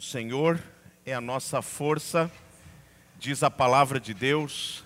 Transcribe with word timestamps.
O 0.00 0.02
Senhor 0.02 0.58
é 1.04 1.12
a 1.12 1.20
nossa 1.20 1.60
força, 1.60 2.32
diz 3.18 3.42
a 3.42 3.50
palavra 3.50 4.00
de 4.00 4.14
Deus. 4.14 4.82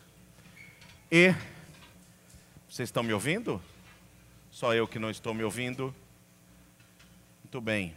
E 1.08 1.32
vocês 2.68 2.88
estão 2.88 3.04
me 3.04 3.12
ouvindo? 3.12 3.62
Só 4.50 4.74
eu 4.74 4.88
que 4.88 4.98
não 4.98 5.08
estou 5.10 5.32
me 5.32 5.44
ouvindo. 5.44 5.94
Muito 7.44 7.60
bem. 7.60 7.94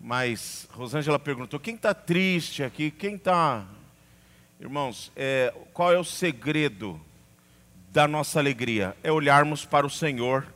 Mas 0.00 0.66
Rosângela 0.72 1.18
perguntou: 1.18 1.60
quem 1.60 1.74
está 1.74 1.92
triste 1.92 2.62
aqui? 2.62 2.90
Quem 2.90 3.16
está. 3.16 3.66
Irmãos, 4.58 5.12
é, 5.14 5.52
qual 5.74 5.92
é 5.92 5.98
o 5.98 6.04
segredo 6.04 6.98
da 7.90 8.08
nossa 8.08 8.38
alegria? 8.38 8.96
É 9.02 9.12
olharmos 9.12 9.66
para 9.66 9.86
o 9.86 9.90
Senhor 9.90 10.46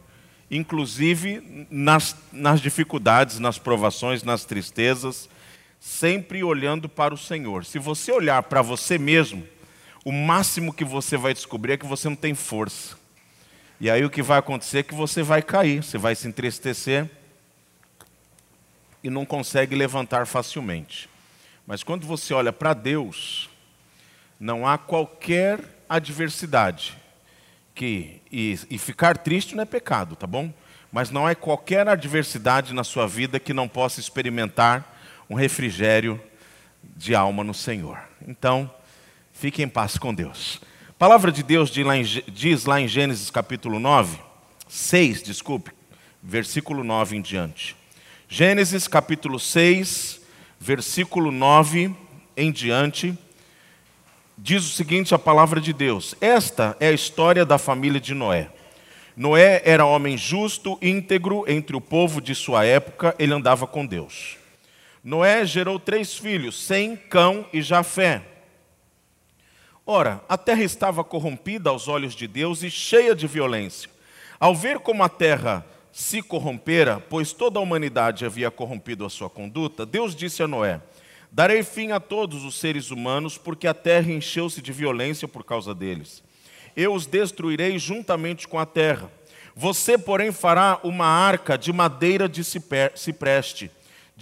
inclusive 0.52 1.66
nas, 1.70 2.14
nas 2.30 2.60
dificuldades, 2.60 3.38
nas 3.38 3.58
provações, 3.58 4.22
nas 4.22 4.44
tristezas, 4.44 5.26
sempre 5.82 6.44
olhando 6.44 6.88
para 6.88 7.12
o 7.12 7.18
Senhor. 7.18 7.64
Se 7.64 7.76
você 7.76 8.12
olhar 8.12 8.40
para 8.44 8.62
você 8.62 8.96
mesmo, 8.96 9.44
o 10.04 10.12
máximo 10.12 10.72
que 10.72 10.84
você 10.84 11.16
vai 11.16 11.34
descobrir 11.34 11.72
é 11.72 11.76
que 11.76 11.84
você 11.84 12.08
não 12.08 12.14
tem 12.14 12.36
força. 12.36 12.96
E 13.80 13.90
aí 13.90 14.04
o 14.04 14.10
que 14.10 14.22
vai 14.22 14.38
acontecer 14.38 14.78
é 14.78 14.82
que 14.84 14.94
você 14.94 15.24
vai 15.24 15.42
cair, 15.42 15.82
você 15.82 15.98
vai 15.98 16.14
se 16.14 16.28
entristecer 16.28 17.10
e 19.02 19.10
não 19.10 19.26
consegue 19.26 19.74
levantar 19.74 20.24
facilmente. 20.24 21.08
Mas 21.66 21.82
quando 21.82 22.06
você 22.06 22.32
olha 22.32 22.52
para 22.52 22.74
Deus, 22.74 23.50
não 24.38 24.64
há 24.64 24.78
qualquer 24.78 25.58
adversidade 25.88 26.96
que 27.74 28.22
e, 28.30 28.56
e 28.70 28.78
ficar 28.78 29.18
triste 29.18 29.56
não 29.56 29.64
é 29.64 29.66
pecado, 29.66 30.14
tá 30.14 30.28
bom? 30.28 30.54
Mas 30.92 31.10
não 31.10 31.28
é 31.28 31.34
qualquer 31.34 31.88
adversidade 31.88 32.72
na 32.72 32.84
sua 32.84 33.08
vida 33.08 33.40
que 33.40 33.52
não 33.52 33.66
possa 33.66 33.98
experimentar 33.98 34.92
um 35.28 35.34
refrigério 35.34 36.20
de 36.96 37.14
alma 37.14 37.44
no 37.44 37.54
Senhor. 37.54 37.98
Então, 38.26 38.70
fique 39.32 39.62
em 39.62 39.68
paz 39.68 39.98
com 39.98 40.14
Deus. 40.14 40.60
A 40.88 40.92
palavra 40.92 41.32
de 41.32 41.42
Deus 41.42 41.70
diz 41.70 42.64
lá 42.64 42.80
em, 42.80 42.88
Gênesis 42.88 43.30
capítulo 43.30 43.80
9, 43.80 44.18
6, 44.68 45.22
desculpe, 45.22 45.72
versículo 46.22 46.84
9 46.84 47.16
em 47.16 47.20
diante. 47.20 47.76
Gênesis 48.28 48.86
capítulo 48.86 49.38
6, 49.38 50.20
versículo 50.60 51.30
9 51.30 51.94
em 52.36 52.52
diante 52.52 53.18
diz 54.42 54.64
o 54.64 54.74
seguinte 54.74 55.14
a 55.14 55.18
palavra 55.18 55.60
de 55.60 55.72
Deus: 55.72 56.14
Esta 56.20 56.76
é 56.80 56.88
a 56.88 56.92
história 56.92 57.44
da 57.44 57.58
família 57.58 58.00
de 58.00 58.14
Noé. 58.14 58.48
Noé 59.16 59.62
era 59.64 59.84
homem 59.84 60.16
justo, 60.16 60.78
íntegro 60.82 61.44
entre 61.46 61.76
o 61.76 61.80
povo 61.80 62.20
de 62.20 62.34
sua 62.34 62.64
época, 62.64 63.14
ele 63.18 63.32
andava 63.32 63.66
com 63.66 63.86
Deus. 63.86 64.36
Noé 65.04 65.44
gerou 65.44 65.80
três 65.80 66.16
filhos, 66.16 66.62
Sem, 66.62 66.96
Cão 66.96 67.44
e 67.52 67.60
Jafé. 67.60 68.22
Ora, 69.84 70.22
a 70.28 70.38
terra 70.38 70.62
estava 70.62 71.02
corrompida 71.02 71.70
aos 71.70 71.88
olhos 71.88 72.14
de 72.14 72.28
Deus 72.28 72.62
e 72.62 72.70
cheia 72.70 73.14
de 73.14 73.26
violência. 73.26 73.90
Ao 74.38 74.54
ver 74.54 74.78
como 74.78 75.02
a 75.02 75.08
terra 75.08 75.66
se 75.90 76.22
corrompera, 76.22 77.00
pois 77.10 77.32
toda 77.32 77.58
a 77.58 77.62
humanidade 77.62 78.24
havia 78.24 78.50
corrompido 78.50 79.04
a 79.04 79.10
sua 79.10 79.28
conduta, 79.28 79.84
Deus 79.84 80.14
disse 80.14 80.40
a 80.40 80.46
Noé: 80.46 80.80
Darei 81.32 81.64
fim 81.64 81.90
a 81.90 81.98
todos 81.98 82.44
os 82.44 82.54
seres 82.54 82.92
humanos, 82.92 83.36
porque 83.36 83.66
a 83.66 83.74
terra 83.74 84.12
encheu-se 84.12 84.62
de 84.62 84.70
violência 84.70 85.26
por 85.26 85.42
causa 85.42 85.74
deles. 85.74 86.22
Eu 86.76 86.94
os 86.94 87.06
destruirei 87.06 87.76
juntamente 87.76 88.46
com 88.46 88.58
a 88.58 88.64
terra. 88.64 89.10
Você, 89.54 89.98
porém, 89.98 90.30
fará 90.30 90.78
uma 90.84 91.06
arca 91.06 91.58
de 91.58 91.72
madeira 91.72 92.28
de 92.28 92.42
cipreste. 92.44 93.70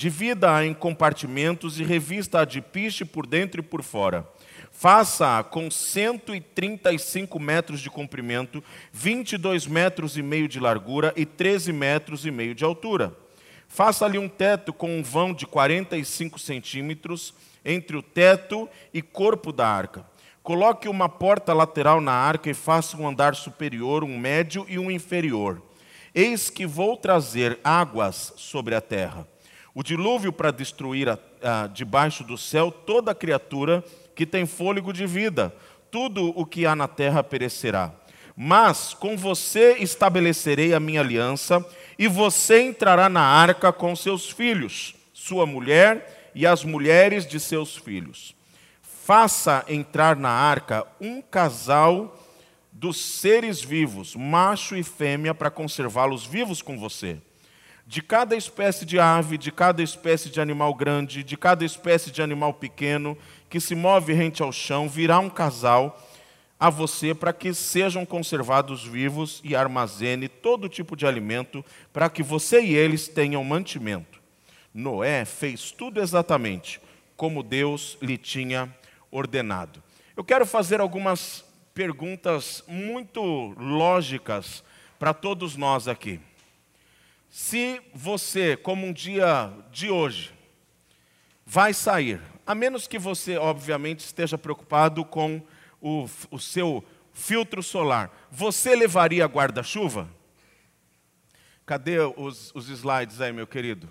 Divida-a 0.00 0.64
em 0.64 0.72
compartimentos 0.72 1.78
e 1.78 1.84
revista-a 1.84 2.46
de 2.46 2.62
piche 2.62 3.04
por 3.04 3.26
dentro 3.26 3.60
e 3.60 3.62
por 3.62 3.82
fora. 3.82 4.26
Faça-a 4.72 5.42
com 5.42 5.70
135 5.70 7.38
metros 7.38 7.80
de 7.80 7.90
comprimento, 7.90 8.64
22 8.92 9.66
metros 9.66 10.16
e 10.16 10.22
meio 10.22 10.48
de 10.48 10.58
largura 10.58 11.12
e 11.16 11.26
13 11.26 11.72
metros 11.74 12.24
e 12.24 12.30
meio 12.30 12.54
de 12.54 12.64
altura 12.64 13.14
Faça-lhe 13.72 14.18
um 14.18 14.28
teto 14.28 14.72
com 14.72 14.98
um 14.98 15.02
vão 15.02 15.32
de 15.32 15.46
45 15.46 16.40
centímetros 16.40 17.32
entre 17.64 17.96
o 17.96 18.02
teto 18.02 18.68
e 18.92 19.00
corpo 19.00 19.52
da 19.52 19.68
arca. 19.68 20.04
Coloque 20.42 20.88
uma 20.88 21.08
porta 21.08 21.52
lateral 21.52 22.00
na 22.00 22.12
arca 22.12 22.50
e 22.50 22.54
faça 22.54 22.96
um 22.96 23.06
andar 23.06 23.36
superior, 23.36 24.02
um 24.02 24.18
médio 24.18 24.66
e 24.66 24.76
um 24.76 24.90
inferior. 24.90 25.62
Eis 26.12 26.50
que 26.50 26.66
vou 26.66 26.96
trazer 26.96 27.60
águas 27.62 28.32
sobre 28.36 28.74
a 28.74 28.80
terra. 28.80 29.28
O 29.74 29.82
dilúvio 29.82 30.32
para 30.32 30.50
destruir 30.50 31.08
a, 31.08 31.18
a, 31.42 31.66
debaixo 31.68 32.24
do 32.24 32.36
céu 32.36 32.70
toda 32.70 33.14
criatura 33.14 33.84
que 34.14 34.26
tem 34.26 34.46
fôlego 34.46 34.92
de 34.92 35.06
vida. 35.06 35.54
Tudo 35.90 36.28
o 36.36 36.44
que 36.44 36.66
há 36.66 36.74
na 36.74 36.88
terra 36.88 37.22
perecerá. 37.22 37.92
Mas 38.36 38.94
com 38.94 39.16
você 39.16 39.74
estabelecerei 39.78 40.72
a 40.72 40.80
minha 40.80 41.00
aliança 41.00 41.64
e 41.98 42.08
você 42.08 42.62
entrará 42.62 43.08
na 43.08 43.22
arca 43.22 43.72
com 43.72 43.94
seus 43.94 44.30
filhos, 44.30 44.94
sua 45.12 45.46
mulher 45.46 46.30
e 46.34 46.46
as 46.46 46.64
mulheres 46.64 47.26
de 47.26 47.38
seus 47.38 47.76
filhos. 47.76 48.34
Faça 48.82 49.64
entrar 49.68 50.16
na 50.16 50.30
arca 50.30 50.86
um 51.00 51.20
casal 51.20 52.16
dos 52.72 52.96
seres 52.96 53.60
vivos, 53.60 54.14
macho 54.16 54.76
e 54.76 54.82
fêmea, 54.82 55.34
para 55.34 55.50
conservá-los 55.50 56.24
vivos 56.24 56.62
com 56.62 56.78
você. 56.78 57.18
De 57.90 58.00
cada 58.00 58.36
espécie 58.36 58.86
de 58.86 59.00
ave, 59.00 59.36
de 59.36 59.50
cada 59.50 59.82
espécie 59.82 60.30
de 60.30 60.40
animal 60.40 60.72
grande, 60.72 61.24
de 61.24 61.36
cada 61.36 61.64
espécie 61.64 62.12
de 62.12 62.22
animal 62.22 62.54
pequeno 62.54 63.18
que 63.48 63.58
se 63.58 63.74
move 63.74 64.12
rente 64.12 64.44
ao 64.44 64.52
chão, 64.52 64.88
virá 64.88 65.18
um 65.18 65.28
casal 65.28 66.00
a 66.56 66.70
você 66.70 67.12
para 67.16 67.32
que 67.32 67.52
sejam 67.52 68.06
conservados 68.06 68.86
vivos 68.86 69.40
e 69.42 69.56
armazene 69.56 70.28
todo 70.28 70.68
tipo 70.68 70.94
de 70.94 71.04
alimento 71.04 71.64
para 71.92 72.08
que 72.08 72.22
você 72.22 72.62
e 72.62 72.76
eles 72.76 73.08
tenham 73.08 73.42
mantimento. 73.42 74.22
Noé 74.72 75.24
fez 75.24 75.72
tudo 75.72 76.00
exatamente 76.00 76.80
como 77.16 77.42
Deus 77.42 77.98
lhe 78.00 78.16
tinha 78.16 78.72
ordenado. 79.10 79.82
Eu 80.16 80.22
quero 80.22 80.46
fazer 80.46 80.80
algumas 80.80 81.44
perguntas 81.74 82.62
muito 82.68 83.20
lógicas 83.58 84.62
para 84.96 85.12
todos 85.12 85.56
nós 85.56 85.88
aqui. 85.88 86.20
Se 87.30 87.80
você, 87.94 88.56
como 88.56 88.88
um 88.88 88.92
dia 88.92 89.52
de 89.70 89.88
hoje, 89.88 90.34
vai 91.46 91.72
sair, 91.72 92.20
a 92.44 92.56
menos 92.56 92.88
que 92.88 92.98
você, 92.98 93.36
obviamente, 93.36 94.00
esteja 94.00 94.36
preocupado 94.36 95.04
com 95.04 95.40
o, 95.80 96.08
o 96.28 96.40
seu 96.40 96.84
filtro 97.12 97.62
solar, 97.62 98.10
você 98.32 98.74
levaria 98.74 99.24
guarda-chuva? 99.26 100.08
Cadê 101.64 102.00
os, 102.00 102.52
os 102.52 102.68
slides 102.68 103.20
aí, 103.20 103.32
meu 103.32 103.46
querido? 103.46 103.88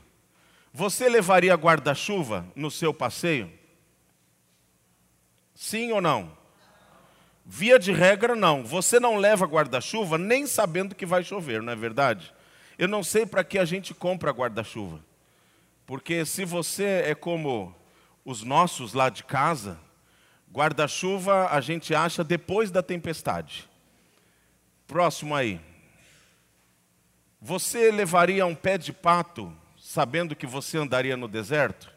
Você 0.73 1.07
levaria 1.07 1.55
guarda-chuva 1.55 2.45
no 2.53 2.69
seu 2.69 2.93
passeio? 2.93 3.49
Sim 5.55 5.93
ou 5.93 6.01
não? 6.01 6.37
Via 7.45 7.79
de 7.79 7.93
regra, 7.93 8.35
não. 8.35 8.65
Você 8.65 8.99
não 8.99 9.15
leva 9.15 9.45
guarda-chuva 9.45 10.17
nem 10.17 10.45
sabendo 10.45 10.93
que 10.93 11.05
vai 11.05 11.23
chover, 11.23 11.61
não 11.61 11.71
é 11.71 11.75
verdade? 11.75 12.33
Eu 12.79 12.87
não 12.87 13.03
sei 13.03 13.27
para 13.27 13.43
que 13.43 13.59
a 13.59 13.65
gente 13.65 13.93
compra 13.93 14.31
guarda-chuva. 14.31 14.99
Porque 15.85 16.25
se 16.25 16.45
você 16.45 17.03
é 17.05 17.13
como 17.13 17.75
os 18.25 18.41
nossos 18.41 18.93
lá 18.93 19.09
de 19.09 19.23
casa, 19.23 19.79
Guarda-chuva 20.51 21.49
a 21.51 21.61
gente 21.61 21.93
acha 21.93 22.23
depois 22.23 22.71
da 22.71 22.81
tempestade. 22.81 23.69
Próximo 24.87 25.35
aí. 25.35 25.61
Você 27.39 27.91
levaria 27.91 28.45
um 28.45 28.55
pé 28.55 28.77
de 28.77 28.91
pato 28.91 29.55
sabendo 29.77 30.35
que 30.35 30.47
você 30.47 30.77
andaria 30.77 31.15
no 31.15 31.27
deserto? 31.27 31.93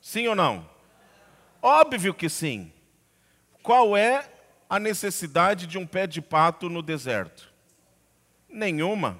Sim 0.00 0.28
ou 0.28 0.34
não? 0.34 0.68
Óbvio 1.62 2.12
que 2.12 2.28
sim. 2.28 2.70
Qual 3.62 3.96
é 3.96 4.28
a 4.68 4.78
necessidade 4.78 5.66
de 5.66 5.78
um 5.78 5.86
pé 5.86 6.06
de 6.06 6.20
pato 6.20 6.68
no 6.68 6.82
deserto? 6.82 7.50
Nenhuma. 8.48 9.18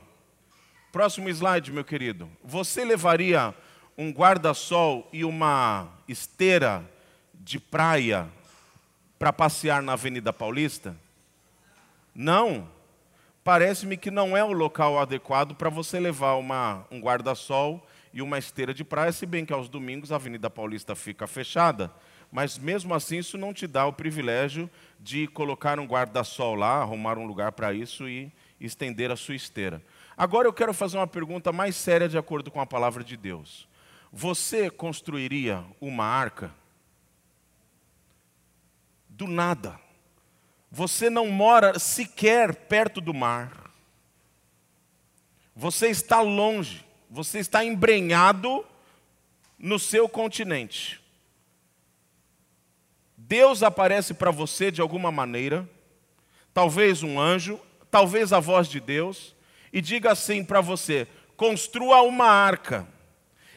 Próximo 0.92 1.30
slide, 1.30 1.72
meu 1.72 1.82
querido. 1.82 2.28
Você 2.44 2.84
levaria 2.84 3.54
um 3.96 4.10
guarda-sol 4.10 5.08
e 5.10 5.24
uma 5.24 5.88
esteira 6.06 6.84
de 7.32 7.58
praia 7.58 8.28
para 9.18 9.32
passear 9.32 9.82
na 9.82 9.94
Avenida 9.94 10.34
Paulista? 10.34 10.94
Não. 12.14 12.68
Parece-me 13.42 13.96
que 13.96 14.10
não 14.10 14.36
é 14.36 14.44
o 14.44 14.52
local 14.52 14.98
adequado 14.98 15.54
para 15.54 15.70
você 15.70 15.98
levar 15.98 16.34
uma, 16.34 16.84
um 16.90 17.00
guarda-sol 17.00 17.88
e 18.12 18.20
uma 18.20 18.38
esteira 18.38 18.74
de 18.74 18.84
praia, 18.84 19.12
se 19.12 19.24
bem 19.24 19.46
que 19.46 19.52
aos 19.54 19.70
domingos 19.70 20.12
a 20.12 20.16
Avenida 20.16 20.50
Paulista 20.50 20.94
fica 20.94 21.26
fechada. 21.26 21.90
Mas 22.30 22.58
mesmo 22.58 22.92
assim, 22.92 23.16
isso 23.16 23.38
não 23.38 23.54
te 23.54 23.66
dá 23.66 23.86
o 23.86 23.94
privilégio 23.94 24.68
de 25.00 25.26
colocar 25.28 25.80
um 25.80 25.86
guarda-sol 25.86 26.54
lá, 26.54 26.82
arrumar 26.82 27.16
um 27.16 27.24
lugar 27.24 27.52
para 27.52 27.72
isso 27.72 28.06
e 28.06 28.30
estender 28.60 29.10
a 29.10 29.16
sua 29.16 29.34
esteira. 29.34 29.82
Agora 30.16 30.46
eu 30.46 30.52
quero 30.52 30.74
fazer 30.74 30.96
uma 30.96 31.06
pergunta 31.06 31.52
mais 31.52 31.76
séria 31.76 32.08
de 32.08 32.18
acordo 32.18 32.50
com 32.50 32.60
a 32.60 32.66
palavra 32.66 33.02
de 33.02 33.16
Deus. 33.16 33.68
Você 34.12 34.70
construiria 34.70 35.64
uma 35.80 36.04
arca? 36.04 36.52
Do 39.08 39.26
nada. 39.26 39.80
Você 40.70 41.08
não 41.08 41.28
mora 41.28 41.78
sequer 41.78 42.54
perto 42.54 43.00
do 43.00 43.14
mar. 43.14 43.70
Você 45.54 45.88
está 45.88 46.20
longe. 46.20 46.84
Você 47.10 47.38
está 47.38 47.64
embrenhado 47.64 48.64
no 49.58 49.78
seu 49.78 50.08
continente. 50.08 51.00
Deus 53.16 53.62
aparece 53.62 54.12
para 54.12 54.30
você 54.30 54.70
de 54.70 54.80
alguma 54.80 55.12
maneira, 55.12 55.68
talvez 56.52 57.02
um 57.02 57.20
anjo, 57.20 57.60
talvez 57.90 58.32
a 58.32 58.40
voz 58.40 58.66
de 58.66 58.80
Deus, 58.80 59.34
e 59.72 59.80
diga 59.80 60.12
assim 60.12 60.44
para 60.44 60.60
você: 60.60 61.08
construa 61.36 62.02
uma 62.02 62.26
arca. 62.26 62.86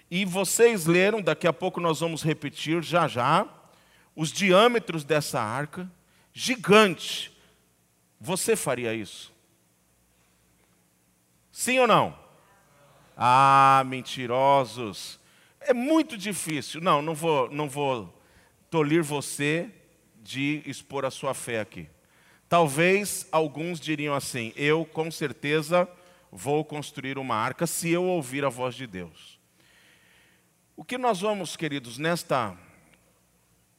E 0.10 0.24
vocês 0.24 0.86
leram, 0.86 1.22
daqui 1.22 1.48
a 1.48 1.54
pouco 1.54 1.82
nós 1.82 2.00
vamos 2.00 2.24
repetir 2.24 2.82
já 2.84 3.08
já, 3.08 3.48
os 4.16 4.32
diâmetros 4.32 5.04
dessa 5.04 5.42
arca, 5.42 5.90
gigante. 6.34 7.36
Você 8.20 8.56
faria 8.56 8.94
isso? 8.94 9.34
Sim 11.52 11.80
ou 11.80 11.88
não? 11.88 12.18
Ah, 13.18 13.84
mentirosos. 13.88 15.20
É 15.60 15.74
muito 15.74 16.18
difícil. 16.18 16.82
Não, 16.82 17.02
não 17.02 17.16
vou, 17.16 17.50
não 17.50 17.68
vou 17.68 18.14
tolir 18.70 19.04
você 19.04 19.70
de 20.22 20.62
expor 20.66 21.06
a 21.06 21.12
sua 21.12 21.34
fé 21.34 21.60
aqui. 21.60 21.88
Talvez 22.48 23.28
alguns 23.32 23.80
diriam 23.80 24.14
assim: 24.14 24.54
eu 24.56 24.86
com 24.86 25.10
certeza 25.10 25.90
vou 26.36 26.66
construir 26.66 27.18
uma 27.18 27.36
arca 27.36 27.66
se 27.66 27.90
eu 27.90 28.04
ouvir 28.04 28.44
a 28.44 28.50
voz 28.50 28.76
de 28.76 28.86
Deus. 28.86 29.40
O 30.76 30.84
que 30.84 30.98
nós 30.98 31.22
vamos, 31.22 31.56
queridos, 31.56 31.98
nesta 31.98 32.58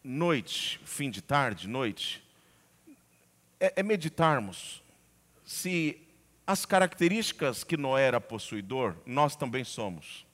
noite, 0.02 0.80
fim 0.86 1.10
de 1.10 1.20
tarde, 1.20 1.68
noite, 1.68 2.24
é, 3.60 3.74
é 3.76 3.82
meditarmos 3.82 4.82
se 5.44 6.02
as 6.46 6.64
características 6.64 7.62
que 7.62 7.76
Noé 7.76 8.04
era 8.04 8.20
possuidor, 8.20 8.96
nós 9.04 9.36
também 9.36 9.62
somos. 9.62 10.24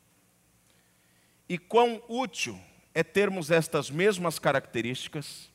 E 1.48 1.58
quão 1.58 2.00
útil 2.08 2.58
é 2.94 3.02
termos 3.02 3.50
estas 3.50 3.90
mesmas 3.90 4.38
características, 4.38 5.50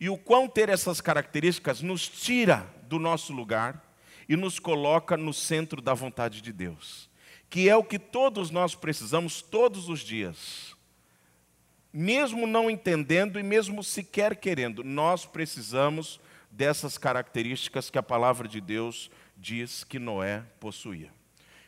e 0.00 0.10
o 0.10 0.18
quão 0.18 0.48
ter 0.48 0.68
essas 0.68 1.00
características 1.00 1.80
nos 1.80 2.08
tira 2.08 2.68
do 2.82 2.98
nosso 2.98 3.32
lugar 3.32 3.85
e 4.28 4.36
nos 4.36 4.58
coloca 4.58 5.16
no 5.16 5.32
centro 5.32 5.80
da 5.80 5.94
vontade 5.94 6.40
de 6.40 6.52
Deus 6.52 7.08
que 7.48 7.68
é 7.68 7.76
o 7.76 7.84
que 7.84 7.98
todos 7.98 8.50
nós 8.50 8.74
precisamos 8.74 9.40
todos 9.40 9.88
os 9.88 10.00
dias. 10.00 10.74
Mesmo 11.92 12.46
não 12.46 12.70
entendendo 12.70 13.38
e 13.38 13.42
mesmo 13.42 13.82
sequer 13.82 14.36
querendo, 14.36 14.84
nós 14.84 15.24
precisamos 15.24 16.20
dessas 16.50 16.98
características 16.98 17.88
que 17.88 17.98
a 17.98 18.02
palavra 18.02 18.48
de 18.48 18.60
Deus 18.60 19.10
diz 19.36 19.84
que 19.84 19.98
Noé 19.98 20.42
possuía. 20.60 21.10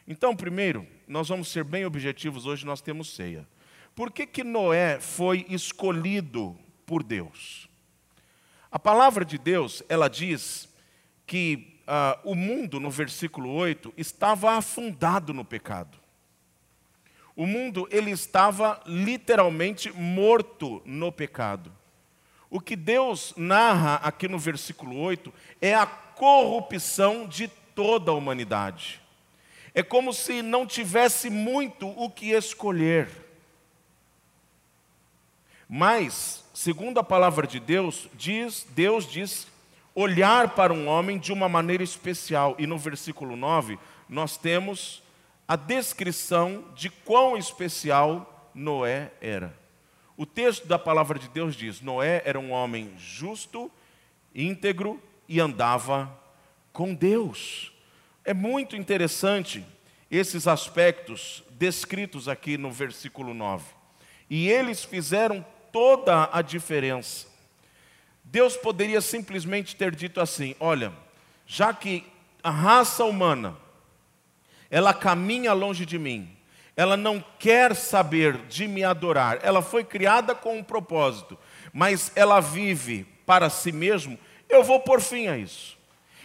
Então, 0.07 0.35
primeiro, 0.35 0.87
nós 1.07 1.29
vamos 1.29 1.49
ser 1.49 1.65
bem 1.65 1.85
objetivos, 1.85 2.47
hoje 2.47 2.67
nós 2.67 2.81
temos 2.81 3.15
ceia. 3.15 3.47
Por 3.95 4.11
que, 4.11 4.27
que 4.27 4.45
Noé 4.45 5.01
foi 5.01 5.47
escolhido 5.49 6.59
por 6.87 7.03
Deus? 7.03 7.69
A 8.71 8.79
palavra 8.79 9.25
de 9.25 9.39
Deus, 9.39 9.83
ela 9.89 10.09
diz 10.09 10.69
que 11.27 11.78
uh, 11.89 12.21
o 12.23 12.35
mundo, 12.35 12.79
no 12.79 12.91
versículo 12.91 13.51
8, 13.51 13.95
estava 13.97 14.53
afundado 14.53 15.33
no 15.33 15.45
pecado. 15.45 15.97
O 17.35 17.47
mundo, 17.47 17.89
ele 17.91 18.11
estava 18.11 18.81
literalmente 18.85 19.91
morto 19.93 20.83
no 20.85 21.11
pecado. 21.11 21.73
O 22.51 22.61
que 22.61 22.77
Deus 22.77 23.33
narra 23.37 23.97
aqui 23.97 24.29
no 24.29 24.39
versículo 24.39 24.99
8 24.99 25.33
é 25.61 25.75
a 25.75 25.87
corrupção 25.87 27.27
de 27.27 27.49
toda 27.75 28.11
a 28.11 28.15
humanidade. 28.15 29.01
É 29.73 29.83
como 29.83 30.13
se 30.13 30.43
não 30.43 30.67
tivesse 30.67 31.31
muito 31.31 31.89
o 31.89 32.11
que 32.11 32.31
escolher. 32.31 33.09
Mas, 35.69 36.45
segundo 36.53 36.99
a 36.99 37.05
palavra 37.05 37.47
de 37.47 37.61
Deus, 37.61 38.09
diz, 38.15 38.67
Deus 38.71 39.07
diz 39.07 39.47
olhar 39.99 40.51
para 40.51 40.73
um 40.73 40.87
homem 40.87 41.19
de 41.19 41.33
uma 41.33 41.49
maneira 41.49 41.83
especial. 41.83 42.55
E 42.57 42.69
no 42.69 42.79
versículo 42.79 43.35
9, 43.35 43.77
nós 44.09 44.37
temos 44.37 45.03
a 45.47 45.57
descrição 45.57 46.65
de 46.75 46.89
quão 46.89 47.37
especial 47.37 48.51
Noé 48.55 49.11
era. 49.21 49.59
O 50.17 50.25
texto 50.25 50.69
da 50.69 50.79
palavra 50.79 51.19
de 51.19 51.29
Deus 51.29 51.57
diz: 51.57 51.81
Noé 51.81 52.23
era 52.25 52.39
um 52.39 52.53
homem 52.53 52.95
justo, 52.97 53.69
íntegro 54.33 55.03
e 55.29 55.41
andava 55.41 56.09
com 56.73 56.95
Deus. 56.95 57.73
É 58.25 58.33
muito 58.33 58.77
interessante 58.77 59.65
esses 60.09 60.47
aspectos 60.47 61.43
descritos 61.51 62.29
aqui 62.29 62.57
no 62.57 62.71
versículo 62.71 63.35
9. 63.35 63.65
E 64.31 64.49
eles 64.49 64.85
fizeram 64.85 65.45
toda 65.73 66.29
a 66.33 66.41
diferença. 66.41 67.27
Deus 68.31 68.57
poderia 68.57 69.01
simplesmente 69.01 69.75
ter 69.75 69.95
dito 69.95 70.21
assim: 70.21 70.55
olha, 70.61 70.93
já 71.47 71.73
que 71.73 72.05
a 72.43 72.51
raça 72.51 73.05
humana 73.05 73.57
ela 74.71 74.93
caminha 74.93 75.55
longe 75.55 75.87
de 75.87 75.99
mim, 75.99 76.29
ela 76.77 76.97
não 76.97 77.25
quer 77.39 77.75
saber 77.75 78.37
de 78.47 78.69
me 78.69 78.85
adorar, 78.85 79.39
ela 79.43 79.63
foi 79.63 79.83
criada 79.83 80.35
com 80.35 80.59
um 80.59 80.63
propósito, 80.63 81.39
mas 81.73 82.13
ela 82.15 82.39
vive 82.39 83.07
para 83.25 83.49
si 83.49 83.73
mesmo, 83.73 84.19
eu 84.49 84.63
vou 84.63 84.81
por 84.81 85.01
fim 85.01 85.27
a 85.29 85.37
isso. 85.37 85.79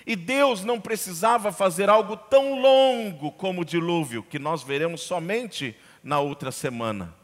E 0.06 0.18
Deus 0.18 0.66
não 0.66 0.82
precisava 0.82 1.54
fazer 1.54 1.90
algo 1.90 2.18
tão 2.18 2.60
longo 2.60 3.32
como 3.32 3.62
o 3.62 3.66
dilúvio, 3.66 4.22
que 4.22 4.38
nós 4.38 4.62
veremos 4.62 5.02
somente 5.02 5.74
na 6.04 6.20
outra 6.20 6.52
semana. 6.52 7.16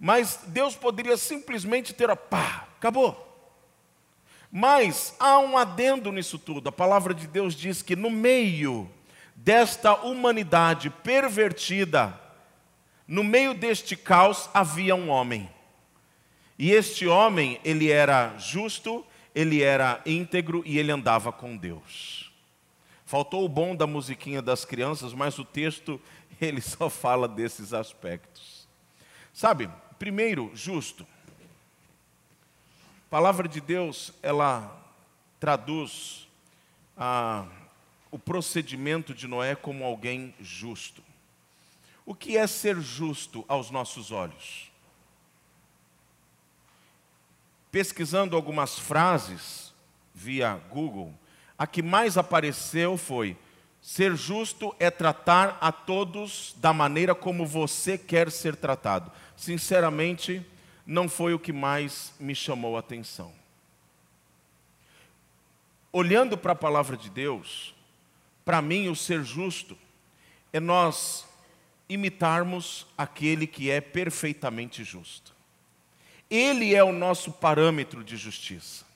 Mas 0.00 0.40
Deus 0.48 0.74
poderia 0.74 1.16
simplesmente 1.16 1.94
ter, 1.94 2.14
pá, 2.16 2.66
acabou. 2.76 3.27
Mas 4.50 5.14
há 5.20 5.38
um 5.38 5.56
adendo 5.56 6.10
nisso 6.10 6.38
tudo. 6.38 6.68
A 6.68 6.72
palavra 6.72 7.12
de 7.12 7.26
Deus 7.26 7.54
diz 7.54 7.82
que 7.82 7.94
no 7.94 8.10
meio 8.10 8.90
desta 9.36 9.94
humanidade 9.94 10.90
pervertida, 10.90 12.18
no 13.06 13.22
meio 13.22 13.54
deste 13.54 13.96
caos 13.96 14.48
havia 14.52 14.94
um 14.94 15.08
homem. 15.08 15.48
E 16.58 16.72
este 16.72 17.06
homem, 17.06 17.60
ele 17.64 17.90
era 17.90 18.36
justo, 18.38 19.06
ele 19.34 19.62
era 19.62 20.00
íntegro 20.04 20.62
e 20.66 20.78
ele 20.78 20.90
andava 20.90 21.30
com 21.30 21.56
Deus. 21.56 22.32
Faltou 23.04 23.44
o 23.44 23.48
bom 23.48 23.76
da 23.76 23.86
musiquinha 23.86 24.42
das 24.42 24.64
crianças, 24.64 25.14
mas 25.14 25.38
o 25.38 25.44
texto 25.44 26.00
ele 26.40 26.60
só 26.60 26.90
fala 26.90 27.28
desses 27.28 27.72
aspectos. 27.72 28.68
Sabe, 29.32 29.70
primeiro, 29.98 30.50
justo. 30.54 31.06
A 33.08 33.10
palavra 33.10 33.48
de 33.48 33.58
Deus, 33.58 34.12
ela 34.22 34.70
traduz 35.40 36.28
ah, 36.94 37.46
o 38.10 38.18
procedimento 38.18 39.14
de 39.14 39.26
Noé 39.26 39.56
como 39.56 39.82
alguém 39.82 40.34
justo. 40.38 41.02
O 42.04 42.14
que 42.14 42.36
é 42.36 42.46
ser 42.46 42.78
justo 42.78 43.46
aos 43.48 43.70
nossos 43.70 44.12
olhos? 44.12 44.70
Pesquisando 47.72 48.36
algumas 48.36 48.78
frases 48.78 49.72
via 50.14 50.60
Google, 50.68 51.14
a 51.56 51.66
que 51.66 51.80
mais 51.80 52.18
apareceu 52.18 52.98
foi: 52.98 53.38
ser 53.80 54.14
justo 54.16 54.76
é 54.78 54.90
tratar 54.90 55.56
a 55.62 55.72
todos 55.72 56.54
da 56.58 56.74
maneira 56.74 57.14
como 57.14 57.46
você 57.46 57.96
quer 57.96 58.30
ser 58.30 58.54
tratado. 58.54 59.10
Sinceramente, 59.34 60.46
não 60.88 61.06
foi 61.06 61.34
o 61.34 61.38
que 61.38 61.52
mais 61.52 62.14
me 62.18 62.34
chamou 62.34 62.74
a 62.74 62.80
atenção. 62.80 63.30
Olhando 65.92 66.38
para 66.38 66.52
a 66.52 66.56
palavra 66.56 66.96
de 66.96 67.10
Deus, 67.10 67.74
para 68.42 68.62
mim 68.62 68.88
o 68.88 68.96
ser 68.96 69.22
justo 69.22 69.76
é 70.50 70.58
nós 70.58 71.26
imitarmos 71.90 72.86
aquele 72.96 73.46
que 73.46 73.70
é 73.70 73.82
perfeitamente 73.82 74.82
justo. 74.82 75.34
Ele 76.30 76.74
é 76.74 76.82
o 76.82 76.92
nosso 76.92 77.32
parâmetro 77.32 78.02
de 78.02 78.16
justiça. 78.16 78.86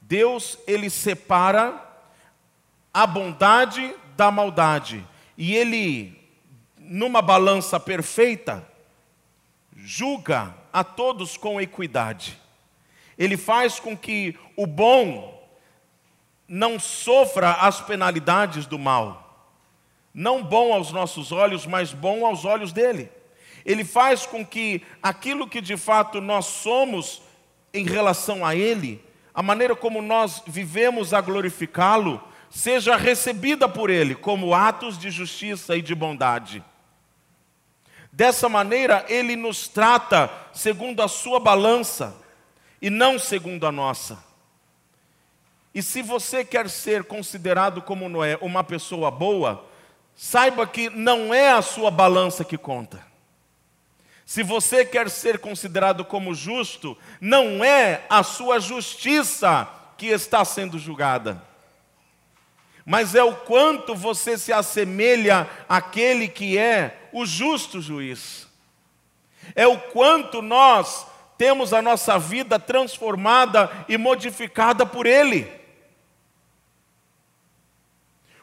Deus, 0.00 0.58
ele 0.66 0.88
separa 0.88 1.90
a 2.92 3.06
bondade 3.06 3.94
da 4.16 4.30
maldade, 4.30 5.06
e 5.36 5.54
ele, 5.54 6.18
numa 6.78 7.20
balança 7.20 7.78
perfeita, 7.78 8.66
julga 9.76 10.61
a 10.72 10.82
todos 10.82 11.36
com 11.36 11.60
equidade. 11.60 12.38
Ele 13.18 13.36
faz 13.36 13.78
com 13.78 13.96
que 13.96 14.36
o 14.56 14.66
bom 14.66 15.40
não 16.48 16.78
sofra 16.78 17.52
as 17.52 17.80
penalidades 17.80 18.66
do 18.66 18.78
mal. 18.78 19.50
Não 20.14 20.42
bom 20.42 20.72
aos 20.72 20.92
nossos 20.92 21.32
olhos, 21.32 21.66
mas 21.66 21.92
bom 21.92 22.26
aos 22.26 22.44
olhos 22.44 22.72
dele. 22.72 23.10
Ele 23.64 23.84
faz 23.84 24.26
com 24.26 24.44
que 24.44 24.82
aquilo 25.02 25.48
que 25.48 25.60
de 25.60 25.76
fato 25.76 26.20
nós 26.20 26.46
somos 26.46 27.22
em 27.72 27.84
relação 27.84 28.44
a 28.44 28.54
Ele, 28.54 29.02
a 29.32 29.42
maneira 29.42 29.74
como 29.74 30.02
nós 30.02 30.42
vivemos 30.46 31.14
a 31.14 31.20
glorificá-lo, 31.20 32.22
seja 32.50 32.96
recebida 32.96 33.68
por 33.68 33.88
Ele 33.88 34.14
como 34.14 34.54
atos 34.54 34.98
de 34.98 35.10
justiça 35.10 35.76
e 35.76 35.80
de 35.80 35.94
bondade. 35.94 36.62
Dessa 38.12 38.46
maneira, 38.46 39.06
Ele 39.08 39.34
nos 39.36 39.66
trata 39.66 40.30
segundo 40.52 41.00
a 41.00 41.08
sua 41.08 41.40
balança 41.40 42.14
e 42.80 42.90
não 42.90 43.18
segundo 43.18 43.66
a 43.66 43.72
nossa. 43.72 44.22
E 45.74 45.82
se 45.82 46.02
você 46.02 46.44
quer 46.44 46.68
ser 46.68 47.04
considerado 47.04 47.80
como 47.80 48.10
Noé 48.10 48.36
uma 48.42 48.62
pessoa 48.62 49.10
boa, 49.10 49.64
saiba 50.14 50.66
que 50.66 50.90
não 50.90 51.32
é 51.32 51.52
a 51.52 51.62
sua 51.62 51.90
balança 51.90 52.44
que 52.44 52.58
conta. 52.58 53.02
Se 54.26 54.42
você 54.42 54.84
quer 54.84 55.08
ser 55.08 55.38
considerado 55.38 56.04
como 56.04 56.34
justo, 56.34 56.96
não 57.20 57.64
é 57.64 58.04
a 58.10 58.22
sua 58.22 58.60
justiça 58.60 59.68
que 59.96 60.06
está 60.06 60.44
sendo 60.44 60.78
julgada, 60.78 61.42
mas 62.84 63.14
é 63.14 63.22
o 63.22 63.34
quanto 63.34 63.94
você 63.94 64.36
se 64.36 64.52
assemelha 64.52 65.48
àquele 65.68 66.28
que 66.28 66.58
é 66.58 67.08
o 67.12 67.24
justo 67.24 67.80
juiz. 67.80 68.48
É 69.54 69.66
o 69.66 69.78
quanto 69.78 70.42
nós 70.42 71.06
temos 71.38 71.72
a 71.72 71.82
nossa 71.82 72.18
vida 72.18 72.58
transformada 72.58 73.70
e 73.88 73.96
modificada 73.96 74.84
por 74.86 75.06
Ele. 75.06 75.50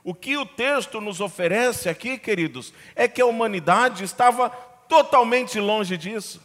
O 0.03 0.13
que 0.13 0.37
o 0.37 0.45
texto 0.45 1.01
nos 1.01 1.19
oferece 1.19 1.89
aqui, 1.89 2.17
queridos, 2.17 2.73
é 2.95 3.07
que 3.07 3.21
a 3.21 3.25
humanidade 3.25 4.03
estava 4.03 4.49
totalmente 4.49 5.59
longe 5.59 5.97
disso. 5.97 6.41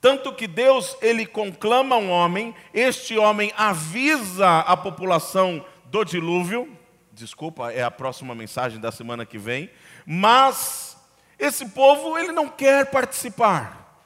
Tanto 0.00 0.32
que 0.32 0.48
Deus, 0.48 0.96
ele 1.00 1.24
conclama 1.24 1.96
um 1.96 2.10
homem, 2.10 2.54
este 2.74 3.16
homem 3.16 3.52
avisa 3.56 4.60
a 4.60 4.76
população 4.76 5.64
do 5.92 6.04
dilúvio, 6.04 6.74
desculpa, 7.12 7.70
é 7.70 7.82
a 7.82 7.90
próxima 7.90 8.34
mensagem 8.34 8.80
da 8.80 8.90
semana 8.90 9.26
que 9.26 9.36
vem, 9.36 9.70
mas 10.06 10.96
esse 11.38 11.68
povo, 11.68 12.16
ele 12.16 12.32
não 12.32 12.48
quer 12.48 12.90
participar. 12.90 14.02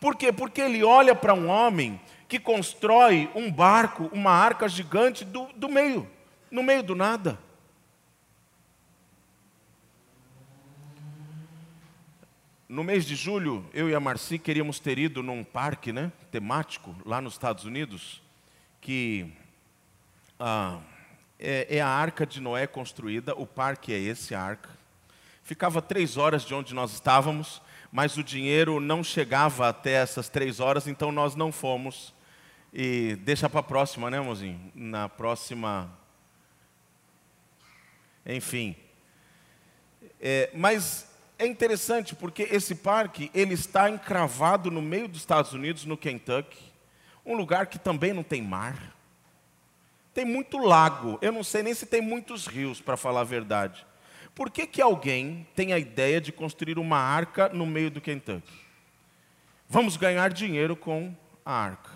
Por 0.00 0.16
quê? 0.16 0.32
Porque 0.32 0.60
ele 0.60 0.82
olha 0.82 1.14
para 1.14 1.32
um 1.32 1.48
homem 1.48 2.00
que 2.26 2.40
constrói 2.40 3.30
um 3.36 3.48
barco, 3.52 4.10
uma 4.12 4.32
arca 4.32 4.68
gigante 4.68 5.24
do, 5.24 5.46
do 5.54 5.68
meio 5.68 6.10
no 6.50 6.64
meio 6.64 6.82
do 6.82 6.96
nada. 6.96 7.38
No 12.68 12.82
mês 12.82 13.04
de 13.04 13.14
julho, 13.14 13.64
eu 13.72 13.88
e 13.88 13.94
a 13.94 14.00
Marci 14.00 14.38
queríamos 14.38 14.80
ter 14.80 14.98
ido 14.98 15.22
num 15.22 15.44
parque 15.44 15.92
né, 15.92 16.10
temático 16.32 16.96
lá 17.04 17.20
nos 17.20 17.34
Estados 17.34 17.64
Unidos, 17.64 18.20
que 18.80 19.32
ah, 20.40 20.80
é, 21.38 21.76
é, 21.76 21.80
a 21.80 21.88
arca 21.88 22.26
de 22.26 22.40
Noé 22.40 22.66
construída, 22.66 23.34
o 23.36 23.46
parque 23.46 23.92
é 23.92 23.98
esse, 23.98 24.34
a 24.34 24.42
arca. 24.42 24.70
Ficava 25.44 25.80
três 25.80 26.16
horas 26.16 26.44
de 26.44 26.54
onde 26.54 26.74
nós 26.74 26.92
estávamos, 26.92 27.62
mas 27.92 28.16
o 28.16 28.24
dinheiro 28.24 28.80
não 28.80 29.04
chegava 29.04 29.68
até 29.68 29.92
essas 29.92 30.28
três 30.28 30.58
horas, 30.58 30.86
então 30.88 31.12
nós 31.12 31.34
não 31.36 31.52
fomos. 31.52 32.14
E 32.72 33.16
deixa 33.22 33.48
para 33.48 33.60
a 33.60 33.64
próxima, 33.64 34.10
né, 34.10 34.20
mozinho? 34.20 34.72
Na 34.74 35.08
próxima 35.08 35.90
enfim. 38.26 38.76
É, 40.20 40.50
mas 40.54 41.08
é 41.38 41.46
interessante 41.46 42.14
porque 42.14 42.42
esse 42.50 42.74
parque 42.74 43.30
ele 43.34 43.54
está 43.54 43.88
encravado 43.88 44.70
no 44.70 44.82
meio 44.82 45.08
dos 45.08 45.20
Estados 45.20 45.52
Unidos, 45.52 45.84
no 45.84 45.96
Kentucky, 45.96 46.58
um 47.24 47.34
lugar 47.36 47.66
que 47.66 47.78
também 47.78 48.12
não 48.12 48.22
tem 48.22 48.42
mar. 48.42 48.94
Tem 50.12 50.24
muito 50.24 50.58
lago. 50.58 51.18
Eu 51.22 51.32
não 51.32 51.44
sei 51.44 51.62
nem 51.62 51.74
se 51.74 51.86
tem 51.86 52.00
muitos 52.00 52.46
rios, 52.46 52.80
para 52.80 52.96
falar 52.96 53.20
a 53.20 53.24
verdade. 53.24 53.86
Por 54.34 54.50
que, 54.50 54.66
que 54.66 54.80
alguém 54.80 55.46
tem 55.54 55.72
a 55.72 55.78
ideia 55.78 56.20
de 56.20 56.32
construir 56.32 56.78
uma 56.78 56.98
arca 56.98 57.48
no 57.48 57.66
meio 57.66 57.90
do 57.90 58.00
Kentucky? 58.00 58.52
Vamos 59.68 59.96
ganhar 59.96 60.32
dinheiro 60.32 60.74
com 60.74 61.14
a 61.44 61.52
arca. 61.52 61.90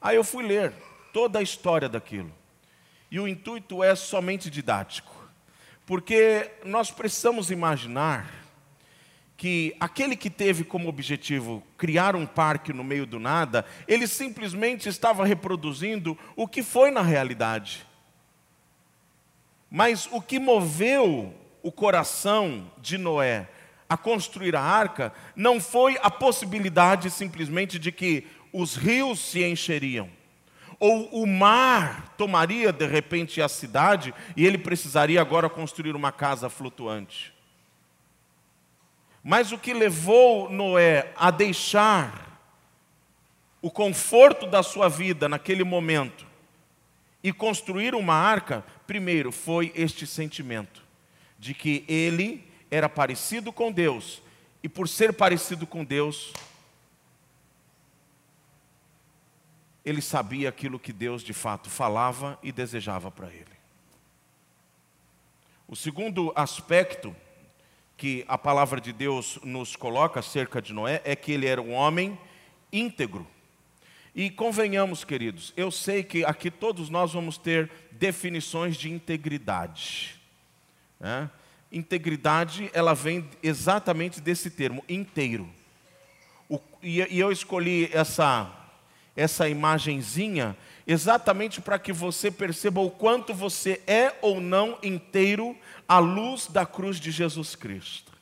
Aí 0.00 0.16
eu 0.16 0.24
fui 0.24 0.44
ler 0.44 0.72
toda 1.12 1.38
a 1.38 1.42
história 1.42 1.88
daquilo. 1.88 2.32
E 3.10 3.20
o 3.20 3.28
intuito 3.28 3.82
é 3.84 3.94
somente 3.94 4.50
didático. 4.50 5.14
Porque 5.86 6.50
nós 6.64 6.90
precisamos 6.90 7.50
imaginar 7.50 8.43
que 9.44 9.76
aquele 9.78 10.16
que 10.16 10.30
teve 10.30 10.64
como 10.64 10.88
objetivo 10.88 11.62
criar 11.76 12.16
um 12.16 12.24
parque 12.24 12.72
no 12.72 12.82
meio 12.82 13.04
do 13.04 13.18
nada, 13.20 13.66
ele 13.86 14.06
simplesmente 14.06 14.88
estava 14.88 15.22
reproduzindo 15.22 16.16
o 16.34 16.48
que 16.48 16.62
foi 16.62 16.90
na 16.90 17.02
realidade. 17.02 17.84
Mas 19.70 20.08
o 20.10 20.22
que 20.22 20.38
moveu 20.38 21.34
o 21.62 21.70
coração 21.70 22.72
de 22.80 22.96
Noé 22.96 23.46
a 23.86 23.98
construir 23.98 24.56
a 24.56 24.62
arca 24.62 25.12
não 25.36 25.60
foi 25.60 25.98
a 26.02 26.10
possibilidade 26.10 27.10
simplesmente 27.10 27.78
de 27.78 27.92
que 27.92 28.26
os 28.50 28.76
rios 28.76 29.20
se 29.20 29.44
encheriam 29.44 30.08
ou 30.80 31.22
o 31.22 31.26
mar 31.26 32.14
tomaria 32.16 32.72
de 32.72 32.86
repente 32.86 33.42
a 33.42 33.48
cidade 33.50 34.14
e 34.34 34.46
ele 34.46 34.56
precisaria 34.56 35.20
agora 35.20 35.50
construir 35.50 35.94
uma 35.94 36.10
casa 36.10 36.48
flutuante. 36.48 37.33
Mas 39.24 39.52
o 39.52 39.58
que 39.58 39.72
levou 39.72 40.50
Noé 40.50 41.10
a 41.16 41.30
deixar 41.30 42.38
o 43.62 43.70
conforto 43.70 44.46
da 44.46 44.62
sua 44.62 44.86
vida 44.86 45.26
naquele 45.26 45.64
momento 45.64 46.26
e 47.22 47.32
construir 47.32 47.94
uma 47.94 48.12
arca, 48.12 48.62
primeiro 48.86 49.32
foi 49.32 49.72
este 49.74 50.06
sentimento 50.06 50.84
de 51.38 51.54
que 51.54 51.86
ele 51.88 52.46
era 52.70 52.86
parecido 52.86 53.50
com 53.50 53.72
Deus 53.72 54.22
e 54.62 54.68
por 54.68 54.86
ser 54.86 55.14
parecido 55.14 55.66
com 55.66 55.82
Deus, 55.82 56.34
ele 59.82 60.02
sabia 60.02 60.50
aquilo 60.50 60.78
que 60.78 60.92
Deus 60.92 61.22
de 61.22 61.32
fato 61.32 61.70
falava 61.70 62.38
e 62.42 62.52
desejava 62.52 63.10
para 63.10 63.28
ele. 63.28 63.54
O 65.66 65.74
segundo 65.74 66.30
aspecto 66.36 67.16
que 67.96 68.24
a 68.26 68.36
palavra 68.36 68.80
de 68.80 68.92
Deus 68.92 69.38
nos 69.42 69.76
coloca 69.76 70.20
acerca 70.20 70.60
de 70.60 70.72
Noé 70.72 71.00
é 71.04 71.14
que 71.14 71.32
ele 71.32 71.46
era 71.46 71.62
um 71.62 71.72
homem 71.72 72.18
íntegro. 72.72 73.26
E 74.14 74.30
convenhamos, 74.30 75.04
queridos, 75.04 75.52
eu 75.56 75.70
sei 75.70 76.02
que 76.02 76.24
aqui 76.24 76.50
todos 76.50 76.88
nós 76.88 77.12
vamos 77.12 77.36
ter 77.36 77.70
definições 77.90 78.76
de 78.76 78.90
integridade. 78.90 80.20
Né? 81.00 81.28
Integridade, 81.72 82.70
ela 82.72 82.94
vem 82.94 83.28
exatamente 83.42 84.20
desse 84.20 84.50
termo, 84.50 84.84
inteiro. 84.88 85.48
O, 86.48 86.60
e, 86.82 87.00
e 87.00 87.18
eu 87.18 87.32
escolhi 87.32 87.90
essa 87.92 88.63
essa 89.16 89.48
imagenzinha 89.48 90.56
exatamente 90.86 91.60
para 91.60 91.78
que 91.78 91.92
você 91.92 92.30
perceba 92.30 92.80
o 92.80 92.90
quanto 92.90 93.32
você 93.32 93.80
é 93.86 94.12
ou 94.20 94.40
não 94.40 94.78
inteiro 94.82 95.56
à 95.88 95.98
luz 95.98 96.46
da 96.46 96.66
cruz 96.66 96.98
de 96.98 97.10
Jesus 97.10 97.54
Cristo. 97.54 98.12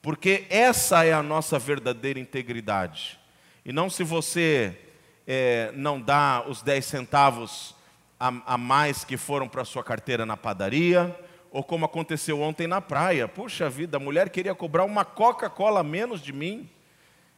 Porque 0.00 0.46
essa 0.48 1.04
é 1.04 1.12
a 1.12 1.22
nossa 1.22 1.58
verdadeira 1.58 2.18
integridade. 2.18 3.18
E 3.64 3.72
não 3.72 3.90
se 3.90 4.04
você 4.04 4.78
é, 5.26 5.72
não 5.74 6.00
dá 6.00 6.44
os 6.46 6.62
10 6.62 6.84
centavos 6.84 7.74
a, 8.18 8.32
a 8.46 8.56
mais 8.56 9.04
que 9.04 9.16
foram 9.16 9.48
para 9.48 9.64
sua 9.64 9.82
carteira 9.82 10.24
na 10.24 10.36
padaria, 10.36 11.14
ou 11.50 11.62
como 11.62 11.84
aconteceu 11.84 12.40
ontem 12.40 12.66
na 12.66 12.80
praia. 12.80 13.26
Puxa 13.26 13.68
vida, 13.68 13.96
a 13.96 14.00
mulher 14.00 14.30
queria 14.30 14.54
cobrar 14.54 14.84
uma 14.84 15.04
Coca-Cola 15.04 15.82
menos 15.82 16.20
de 16.20 16.32
mim. 16.32 16.68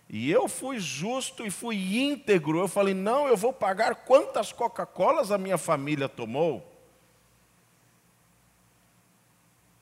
E 0.08 0.30
eu 0.30 0.48
fui 0.48 0.78
justo 0.78 1.44
e 1.44 1.50
fui 1.50 1.76
íntegro. 1.76 2.58
Eu 2.58 2.68
falei: 2.68 2.94
não, 2.94 3.28
eu 3.28 3.36
vou 3.36 3.52
pagar 3.52 3.94
quantas 3.94 4.52
Coca-Colas 4.52 5.30
a 5.30 5.36
minha 5.36 5.58
família 5.58 6.08
tomou. 6.08 6.66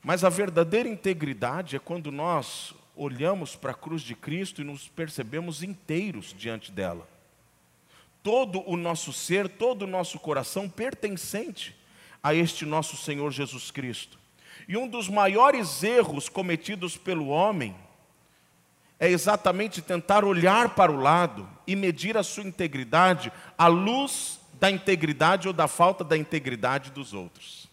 Mas 0.03 0.25
a 0.25 0.29
verdadeira 0.29 0.89
integridade 0.89 1.77
é 1.77 1.79
quando 1.79 2.11
nós 2.11 2.75
olhamos 2.95 3.55
para 3.55 3.73
a 3.73 3.75
cruz 3.75 4.03
de 4.03 4.15
Cristo 4.15 4.63
e 4.63 4.65
nos 4.65 4.89
percebemos 4.89 5.63
inteiros 5.63 6.35
diante 6.37 6.73
dela. 6.73 7.09
Todo 8.23 8.69
o 8.69 8.77
nosso 8.77 9.13
ser, 9.13 9.49
todo 9.49 9.83
o 9.83 9.87
nosso 9.87 10.19
coração 10.19 10.69
pertencente 10.69 11.77
a 12.23 12.35
este 12.35 12.65
nosso 12.65 12.97
Senhor 12.97 13.31
Jesus 13.31 13.71
Cristo. 13.71 14.19
E 14.67 14.77
um 14.77 14.89
dos 14.89 15.09
maiores 15.09 15.85
erros 15.85 16.29
cometidos 16.29 16.97
pelo 16.97 17.29
homem 17.29 17.77
é 18.99 19.09
exatamente 19.09 19.83
tentar 19.83 20.25
olhar 20.25 20.71
para 20.71 20.91
o 20.91 21.01
lado 21.01 21.49
e 21.67 21.77
medir 21.77 22.17
a 22.17 22.23
sua 22.23 22.45
integridade 22.45 23.33
à 23.59 23.67
luz 23.67 24.41
da 24.55 24.71
integridade 24.71 25.47
ou 25.47 25.53
da 25.53 25.69
falta 25.69 26.03
da 26.03 26.17
integridade 26.17 26.91
dos 26.91 27.13
outros. 27.13 27.69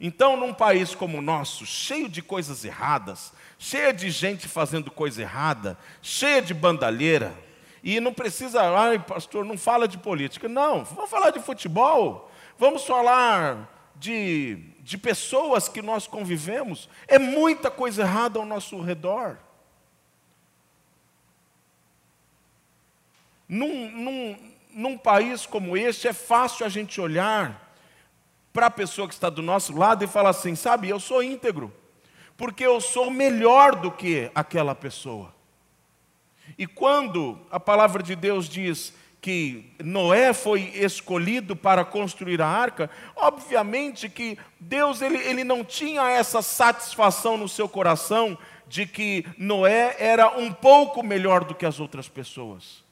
Então, 0.00 0.36
num 0.36 0.52
país 0.52 0.94
como 0.94 1.18
o 1.18 1.22
nosso, 1.22 1.64
cheio 1.64 2.08
de 2.08 2.22
coisas 2.22 2.64
erradas, 2.64 3.32
cheia 3.58 3.92
de 3.92 4.10
gente 4.10 4.46
fazendo 4.46 4.90
coisa 4.90 5.22
errada, 5.22 5.76
cheia 6.02 6.42
de 6.42 6.52
bandalheira, 6.52 7.34
e 7.82 8.00
não 8.00 8.12
precisa, 8.12 8.62
ai 8.76 8.98
pastor, 8.98 9.44
não 9.44 9.56
fala 9.56 9.86
de 9.86 9.96
política. 9.96 10.48
Não, 10.48 10.84
vamos 10.84 11.08
falar 11.08 11.30
de 11.30 11.40
futebol, 11.40 12.30
vamos 12.58 12.84
falar 12.84 13.92
de, 13.94 14.58
de 14.80 14.98
pessoas 14.98 15.68
que 15.68 15.80
nós 15.80 16.06
convivemos. 16.06 16.88
É 17.06 17.18
muita 17.18 17.70
coisa 17.70 18.02
errada 18.02 18.38
ao 18.38 18.44
nosso 18.44 18.80
redor. 18.80 19.38
Num, 23.48 23.90
num, 23.90 24.36
num 24.72 24.98
país 24.98 25.46
como 25.46 25.76
este, 25.76 26.08
é 26.08 26.12
fácil 26.12 26.66
a 26.66 26.68
gente 26.68 27.00
olhar 27.00 27.74
para 28.52 28.66
a 28.66 28.70
pessoa 28.70 29.06
que 29.06 29.12
está 29.12 29.28
do 29.28 29.42
nosso 29.42 29.76
lado 29.76 30.02
e 30.02 30.08
falar 30.08 30.30
assim: 30.30 30.54
sabe, 30.54 30.88
eu 30.88 30.98
sou 30.98 31.22
íntegro, 31.22 31.72
porque 32.36 32.64
eu 32.64 32.80
sou 32.80 33.10
melhor 33.10 33.76
do 33.76 33.90
que 33.90 34.30
aquela 34.34 34.74
pessoa. 34.74 35.34
E 36.56 36.66
quando 36.66 37.38
a 37.50 37.60
palavra 37.60 38.02
de 38.02 38.16
Deus 38.16 38.48
diz 38.48 38.94
que 39.20 39.74
Noé 39.82 40.32
foi 40.32 40.70
escolhido 40.74 41.56
para 41.56 41.84
construir 41.84 42.40
a 42.40 42.46
arca, 42.46 42.88
obviamente 43.14 44.08
que 44.08 44.38
Deus 44.58 45.02
ele, 45.02 45.18
ele 45.18 45.44
não 45.44 45.64
tinha 45.64 46.08
essa 46.08 46.40
satisfação 46.40 47.36
no 47.36 47.48
seu 47.48 47.68
coração 47.68 48.38
de 48.68 48.86
que 48.86 49.26
Noé 49.36 49.96
era 49.98 50.38
um 50.38 50.52
pouco 50.52 51.02
melhor 51.02 51.44
do 51.44 51.54
que 51.54 51.66
as 51.66 51.80
outras 51.80 52.08
pessoas. 52.08 52.85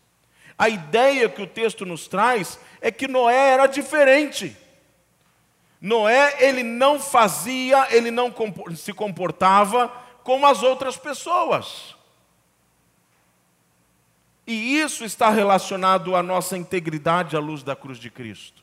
A 0.58 0.68
ideia 0.68 1.28
que 1.28 1.42
o 1.42 1.46
texto 1.46 1.84
nos 1.84 2.06
traz 2.06 2.58
é 2.80 2.90
que 2.90 3.08
Noé 3.08 3.50
era 3.50 3.66
diferente. 3.66 4.56
Noé, 5.80 6.37
ele 6.38 6.62
não 6.62 6.99
fazia, 6.99 7.88
ele 7.94 8.11
não 8.11 8.32
se 8.76 8.92
comportava 8.92 9.88
como 10.23 10.46
as 10.46 10.62
outras 10.62 10.96
pessoas. 10.96 11.94
E 14.46 14.78
isso 14.78 15.04
está 15.04 15.30
relacionado 15.30 16.14
à 16.14 16.23
nossa 16.23 16.56
integridade 16.56 17.37
à 17.37 17.40
luz 17.40 17.62
da 17.62 17.75
cruz 17.75 17.99
de 17.99 18.11
Cristo. 18.11 18.62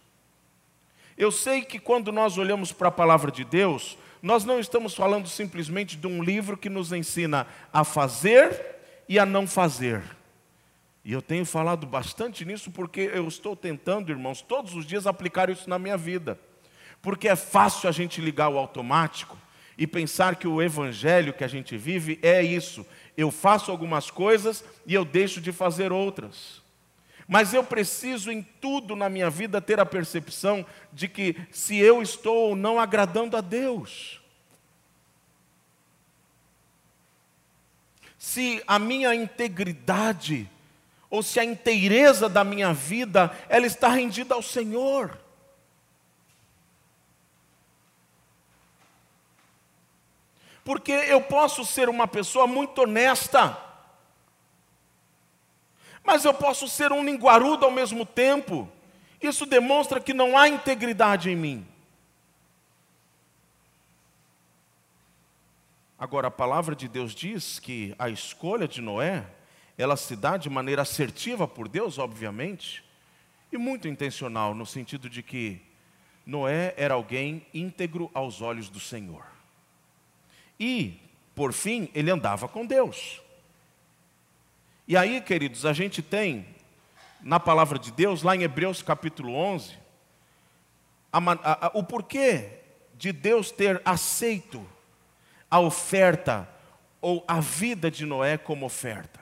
Eu 1.18 1.32
sei 1.32 1.64
que 1.64 1.80
quando 1.80 2.12
nós 2.12 2.38
olhamos 2.38 2.72
para 2.72 2.88
a 2.88 2.92
palavra 2.92 3.32
de 3.32 3.44
Deus, 3.44 3.98
nós 4.22 4.46
não 4.46 4.60
estamos 4.60 4.96
falando 4.96 5.28
simplesmente 5.28 5.98
de 5.98 6.08
um 6.08 6.24
livro 6.24 6.58
que 6.58 6.70
nos 6.70 6.92
ensina 6.92 7.46
a 7.74 7.84
fazer 7.84 8.78
e 9.10 9.20
a 9.20 9.26
não 9.26 9.46
fazer. 9.46 10.04
E 11.04 11.14
eu 11.14 11.22
tenho 11.22 11.46
falado 11.46 11.88
bastante 11.88 12.46
nisso 12.46 12.70
porque 12.70 13.02
eu 13.14 13.28
estou 13.28 13.56
tentando, 13.56 14.12
irmãos, 14.12 14.42
todos 14.42 14.76
os 14.76 14.86
dias 14.86 15.08
aplicar 15.08 15.50
isso 15.50 15.70
na 15.70 15.80
minha 15.80 15.98
vida. 15.98 16.40
Porque 17.02 17.28
é 17.28 17.36
fácil 17.36 17.90
a 17.90 17.92
gente 17.92 18.22
ligar 18.22 18.50
o 18.50 18.58
automático 18.58 19.36
e 19.78 19.88
pensar 19.88 20.36
que 20.36 20.48
o 20.48 20.62
evangelho 20.62 21.34
que 21.34 21.44
a 21.44 21.48
gente 21.48 21.76
vive 21.76 22.20
é 22.22 22.44
isso. 22.44 22.86
Eu 23.18 23.32
faço 23.32 23.72
algumas 23.72 24.12
coisas 24.12 24.64
e 24.86 24.94
eu 24.94 25.04
deixo 25.04 25.42
de 25.42 25.52
fazer 25.52 25.92
outras. 25.92 26.62
Mas 27.28 27.54
eu 27.54 27.64
preciso 27.64 28.32
em 28.32 28.44
tudo 28.44 28.96
na 28.96 29.10
minha 29.10 29.30
vida 29.30 29.60
ter 29.60 29.80
a 29.80 29.86
percepção 29.86 30.64
de 30.94 31.08
que 31.08 31.36
se 31.50 31.78
eu 31.78 32.02
estou 32.02 32.50
ou 32.50 32.56
não 32.56 32.80
agradando 32.80 33.36
a 33.36 33.42
Deus. 33.42 34.22
Se 38.20 38.62
a 38.68 38.78
minha 38.78 39.16
integridade 39.16 40.48
ou 41.12 41.22
se 41.22 41.42
a 41.42 41.44
inteireza 41.44 42.30
da 42.30 42.42
minha 42.42 42.74
vida 42.74 43.38
ela 43.50 43.68
está 43.68 43.90
rendida 43.90 44.34
ao 44.34 44.42
Senhor. 44.42 45.20
Porque 50.64 50.94
eu 50.94 51.22
posso 51.22 51.66
ser 51.66 51.90
uma 51.90 52.08
pessoa 52.08 52.48
muito 52.48 52.84
honesta, 52.84 53.58
mas 56.02 56.24
eu 56.24 56.34
posso 56.34 56.70
ser 56.70 56.94
um 56.94 57.04
linguarudo 57.04 57.66
ao 57.66 57.72
mesmo 57.72 58.06
tempo. 58.06 58.72
Isso 59.22 59.46
demonstra 59.46 60.00
que 60.00 60.14
não 60.14 60.38
há 60.38 60.48
integridade 60.48 61.30
em 61.30 61.36
mim. 61.36 61.68
Agora, 66.00 66.30
a 66.30 66.32
palavra 66.32 66.76
de 66.76 66.88
Deus 66.88 67.14
diz 67.14 67.60
que 67.60 67.94
a 68.00 68.10
escolha 68.10 68.68
de 68.68 68.82
Noé 68.82 69.26
ela 69.78 69.96
se 69.96 70.16
dá 70.16 70.38
de 70.38 70.50
maneira 70.50 70.82
assertiva 70.82 71.48
por 71.48 71.68
Deus, 71.68 71.98
obviamente, 71.98 72.84
e 73.52 73.58
muito 73.58 73.88
intencional, 73.88 74.54
no 74.54 74.66
sentido 74.66 75.10
de 75.10 75.22
que 75.22 75.62
Noé 76.26 76.74
era 76.78 76.94
alguém 76.94 77.46
íntegro 77.54 78.10
aos 78.14 78.42
olhos 78.42 78.70
do 78.70 78.80
Senhor. 78.80 79.26
E, 80.60 81.00
por 81.34 81.54
fim, 81.54 81.90
ele 81.94 82.12
andava 82.12 82.48
com 82.48 82.66
Deus. 82.66 83.22
E 84.88 84.96
aí, 84.98 85.22
queridos, 85.22 85.66
a 85.66 85.74
gente 85.74 86.02
tem 86.02 86.46
na 87.22 87.40
palavra 87.40 87.80
de 87.80 87.92
Deus, 87.92 88.24
lá 88.24 88.36
em 88.36 88.44
Hebreus 88.44 88.82
capítulo 88.82 89.34
11, 89.34 89.78
a, 91.14 91.18
a, 91.18 91.68
a, 91.68 91.72
o 91.74 91.84
porquê 91.84 92.60
de 92.96 93.12
Deus 93.12 93.52
ter 93.52 93.82
aceito 93.86 94.68
a 95.50 95.60
oferta 95.60 96.48
ou 97.00 97.24
a 97.28 97.40
vida 97.40 97.90
de 97.90 98.06
Noé 98.06 98.38
como 98.38 98.66
oferta. 98.66 99.21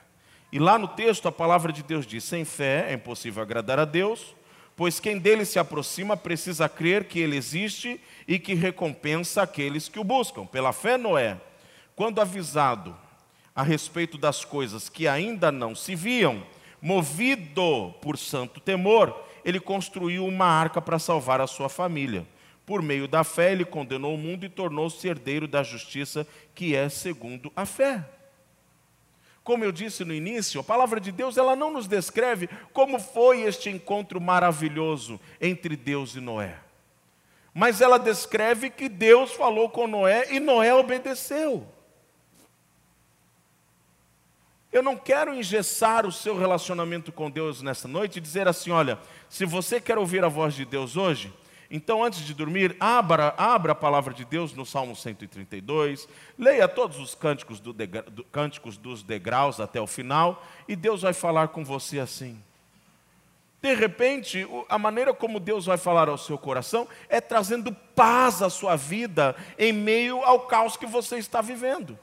E 0.52 0.58
lá 0.58 0.76
no 0.78 0.88
texto 0.88 1.28
a 1.28 1.32
palavra 1.32 1.72
de 1.72 1.82
Deus 1.82 2.06
diz: 2.06 2.24
sem 2.24 2.44
fé 2.44 2.86
é 2.90 2.94
impossível 2.94 3.42
agradar 3.42 3.78
a 3.78 3.84
Deus, 3.84 4.34
pois 4.76 4.98
quem 4.98 5.18
dele 5.18 5.44
se 5.44 5.58
aproxima 5.58 6.16
precisa 6.16 6.68
crer 6.68 7.04
que 7.04 7.20
ele 7.20 7.36
existe 7.36 8.00
e 8.26 8.38
que 8.38 8.54
recompensa 8.54 9.42
aqueles 9.42 9.88
que 9.88 10.00
o 10.00 10.04
buscam. 10.04 10.46
Pela 10.46 10.72
fé, 10.72 10.96
Noé, 10.96 11.40
quando 11.94 12.20
avisado 12.20 12.96
a 13.54 13.62
respeito 13.62 14.16
das 14.16 14.44
coisas 14.44 14.88
que 14.88 15.06
ainda 15.06 15.52
não 15.52 15.74
se 15.74 15.94
viam, 15.94 16.42
movido 16.80 17.94
por 18.00 18.16
santo 18.16 18.58
temor, 18.58 19.24
ele 19.44 19.60
construiu 19.60 20.26
uma 20.26 20.46
arca 20.46 20.80
para 20.80 20.98
salvar 20.98 21.40
a 21.40 21.46
sua 21.46 21.68
família. 21.68 22.26
Por 22.64 22.82
meio 22.82 23.08
da 23.08 23.24
fé, 23.24 23.52
ele 23.52 23.64
condenou 23.64 24.14
o 24.14 24.18
mundo 24.18 24.46
e 24.46 24.48
tornou-se 24.48 25.06
herdeiro 25.06 25.46
da 25.46 25.62
justiça, 25.62 26.26
que 26.54 26.74
é 26.74 26.88
segundo 26.88 27.52
a 27.54 27.66
fé. 27.66 28.04
Como 29.50 29.64
eu 29.64 29.72
disse 29.72 30.04
no 30.04 30.14
início, 30.14 30.60
a 30.60 30.62
palavra 30.62 31.00
de 31.00 31.10
Deus 31.10 31.36
ela 31.36 31.56
não 31.56 31.72
nos 31.72 31.88
descreve 31.88 32.48
como 32.72 33.00
foi 33.00 33.40
este 33.40 33.68
encontro 33.68 34.20
maravilhoso 34.20 35.18
entre 35.40 35.74
Deus 35.74 36.14
e 36.14 36.20
Noé. 36.20 36.56
Mas 37.52 37.80
ela 37.80 37.98
descreve 37.98 38.70
que 38.70 38.88
Deus 38.88 39.32
falou 39.32 39.68
com 39.68 39.88
Noé 39.88 40.32
e 40.32 40.38
Noé 40.38 40.72
obedeceu. 40.72 41.66
Eu 44.70 44.84
não 44.84 44.96
quero 44.96 45.34
engessar 45.34 46.06
o 46.06 46.12
seu 46.12 46.38
relacionamento 46.38 47.10
com 47.10 47.28
Deus 47.28 47.60
nessa 47.60 47.88
noite 47.88 48.18
e 48.18 48.20
dizer 48.20 48.46
assim: 48.46 48.70
olha, 48.70 49.00
se 49.28 49.44
você 49.44 49.80
quer 49.80 49.98
ouvir 49.98 50.22
a 50.22 50.28
voz 50.28 50.54
de 50.54 50.64
Deus 50.64 50.96
hoje, 50.96 51.34
então, 51.70 52.02
antes 52.02 52.20
de 52.20 52.34
dormir, 52.34 52.76
abra, 52.80 53.32
abra 53.38 53.72
a 53.72 53.76
palavra 53.76 54.12
de 54.12 54.24
Deus 54.24 54.52
no 54.52 54.66
Salmo 54.66 54.96
132, 54.96 56.08
leia 56.36 56.66
todos 56.66 56.98
os 56.98 57.14
cânticos, 57.14 57.60
do 57.60 57.72
degra, 57.72 58.02
do, 58.02 58.24
cânticos 58.24 58.76
dos 58.76 59.04
degraus 59.04 59.60
até 59.60 59.80
o 59.80 59.86
final, 59.86 60.44
e 60.66 60.74
Deus 60.74 61.02
vai 61.02 61.12
falar 61.12 61.48
com 61.48 61.64
você 61.64 62.00
assim. 62.00 62.42
De 63.62 63.72
repente, 63.72 64.48
a 64.68 64.78
maneira 64.78 65.14
como 65.14 65.38
Deus 65.38 65.66
vai 65.66 65.76
falar 65.76 66.08
ao 66.08 66.18
seu 66.18 66.36
coração 66.36 66.88
é 67.08 67.20
trazendo 67.20 67.72
paz 67.94 68.42
à 68.42 68.50
sua 68.50 68.74
vida 68.74 69.36
em 69.56 69.72
meio 69.72 70.24
ao 70.24 70.40
caos 70.40 70.76
que 70.76 70.86
você 70.86 71.18
está 71.18 71.40
vivendo. 71.40 71.96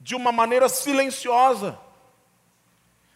De 0.00 0.14
uma 0.14 0.32
maneira 0.32 0.68
silenciosa. 0.68 1.78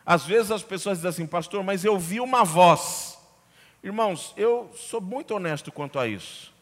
Às 0.07 0.25
vezes 0.25 0.51
as 0.51 0.63
pessoas 0.63 0.99
dizem 0.99 1.11
assim, 1.11 1.27
pastor, 1.27 1.63
mas 1.63 1.85
eu 1.85 1.99
vi 1.99 2.21
uma 2.21 2.45
voz. 2.45 3.12
Irmãos, 3.83 4.33
eu 4.37 4.71
sou 4.77 5.01
muito 5.01 5.35
honesto 5.35 5.73
quanto 5.73 5.99
a 5.99 6.07
isso. 6.07 6.55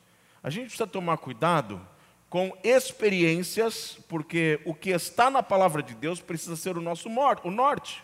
A 0.42 0.48
gente 0.48 0.68
precisa 0.68 0.86
tomar 0.86 1.18
cuidado 1.18 1.86
com 2.30 2.56
experiências, 2.64 3.98
porque 4.08 4.58
o 4.64 4.72
que 4.72 4.88
está 4.88 5.28
na 5.28 5.42
palavra 5.42 5.82
de 5.82 5.94
Deus 5.94 6.18
precisa 6.20 6.56
ser 6.56 6.78
o 6.78 6.80
nosso 6.80 7.10
o 7.44 7.50
norte. 7.50 8.02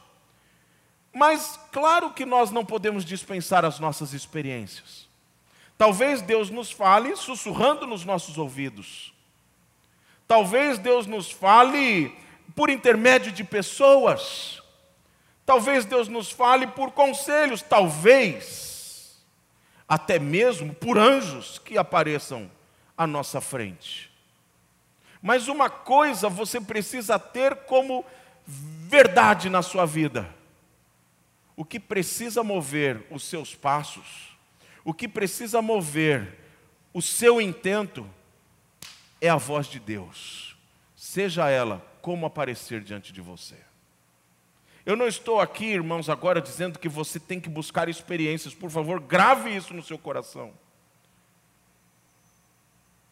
Mas 1.15 1.59
claro 1.73 2.13
que 2.13 2.27
nós 2.27 2.51
não 2.51 2.63
podemos 2.63 3.07
dispensar 3.07 3.65
as 3.65 3.81
nossas 3.81 4.13
experiências. 4.13 5.09
Talvez 5.79 6.21
Deus 6.21 6.51
nos 6.51 6.71
fale 6.71 7.17
sussurrando 7.17 7.87
nos 7.87 8.05
nossos 8.05 8.37
ouvidos. 8.37 9.15
Talvez 10.29 10.77
Deus 10.77 11.07
nos 11.07 11.31
fale 11.31 12.15
por 12.55 12.69
intermédio 12.69 13.33
de 13.33 13.45
pessoas. 13.45 14.63
Talvez 15.47 15.87
Deus 15.87 16.07
nos 16.07 16.31
fale 16.31 16.67
por 16.67 16.91
conselhos, 16.91 17.63
talvez 17.63 18.76
até 19.89 20.19
mesmo 20.19 20.75
por 20.75 20.99
anjos 20.99 21.59
que 21.59 21.79
apareçam 21.79 22.51
à 22.97 23.07
nossa 23.07 23.41
frente. 23.41 24.11
Mas 25.23 25.49
uma 25.49 25.69
coisa 25.69 26.29
você 26.29 26.61
precisa 26.61 27.19
ter 27.19 27.55
como 27.65 28.05
verdade 28.47 29.49
na 29.49 29.63
sua 29.63 29.87
vida: 29.87 30.29
o 31.57 31.65
que 31.65 31.81
precisa 31.81 32.43
mover 32.43 33.05
os 33.11 33.25
seus 33.25 33.55
passos, 33.55 34.37
o 34.85 34.95
que 34.95 35.09
precisa 35.09 35.61
mover 35.63 36.39
o 36.93 37.03
seu 37.03 37.41
intento 37.41 38.09
é 39.21 39.29
a 39.29 39.37
voz 39.37 39.67
de 39.67 39.79
Deus, 39.79 40.57
seja 40.97 41.51
ela 41.51 41.85
como 42.01 42.25
aparecer 42.25 42.81
diante 42.81 43.13
de 43.13 43.21
você. 43.21 43.66
Eu 44.87 44.95
não 44.95 45.09
estou 45.09 45.41
aqui, 45.41 45.65
irmãos, 45.65 46.09
agora 46.09 46.41
dizendo 46.41 46.79
que 46.79 46.89
você 46.89 47.19
tem 47.19 47.41
que 47.41 47.49
buscar 47.49 47.89
experiências, 47.89 48.55
por 48.55 48.71
favor, 48.71 49.01
grave 49.01 49.51
isso 49.51 49.75
no 49.75 49.83
seu 49.83 49.99
coração. 49.99 50.53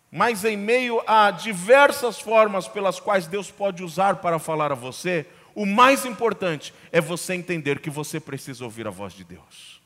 Mas 0.08 0.44
em 0.44 0.56
meio 0.56 1.02
a 1.04 1.32
diversas 1.32 2.20
formas 2.20 2.68
pelas 2.68 3.00
quais 3.00 3.26
Deus 3.26 3.50
pode 3.50 3.82
usar 3.82 4.16
para 4.16 4.38
falar 4.38 4.70
a 4.70 4.76
você, 4.76 5.26
o 5.52 5.66
mais 5.66 6.04
importante 6.04 6.72
é 6.92 7.00
você 7.00 7.34
entender 7.34 7.80
que 7.80 7.90
você 7.90 8.20
precisa 8.20 8.62
ouvir 8.62 8.86
a 8.86 8.90
voz 8.90 9.12
de 9.12 9.24
Deus. 9.24 9.82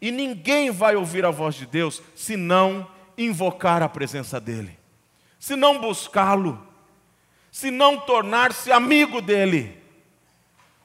E 0.00 0.10
ninguém 0.10 0.70
vai 0.70 0.96
ouvir 0.96 1.26
a 1.26 1.30
voz 1.30 1.54
de 1.54 1.66
Deus 1.66 2.02
se 2.14 2.38
não 2.38 2.90
invocar 3.18 3.82
a 3.82 3.88
presença 3.88 4.40
dEle, 4.40 4.78
se 5.38 5.54
não 5.56 5.78
buscá-lo, 5.78 6.66
se 7.52 7.70
não 7.70 8.00
tornar-se 8.00 8.72
amigo 8.72 9.20
dEle. 9.20 9.84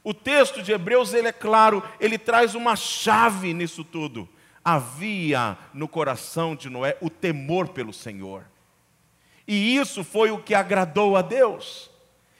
O 0.03 0.13
texto 0.13 0.63
de 0.63 0.71
Hebreus, 0.71 1.13
ele 1.13 1.27
é 1.27 1.31
claro, 1.31 1.83
ele 1.99 2.17
traz 2.17 2.55
uma 2.55 2.75
chave 2.75 3.53
nisso 3.53 3.83
tudo. 3.83 4.27
Havia 4.63 5.57
no 5.73 5.87
coração 5.87 6.55
de 6.55 6.69
Noé 6.69 6.97
o 7.01 7.09
temor 7.09 7.69
pelo 7.69 7.93
Senhor. 7.93 8.45
E 9.47 9.75
isso 9.75 10.03
foi 10.03 10.31
o 10.31 10.41
que 10.41 10.55
agradou 10.55 11.15
a 11.15 11.21
Deus. 11.21 11.89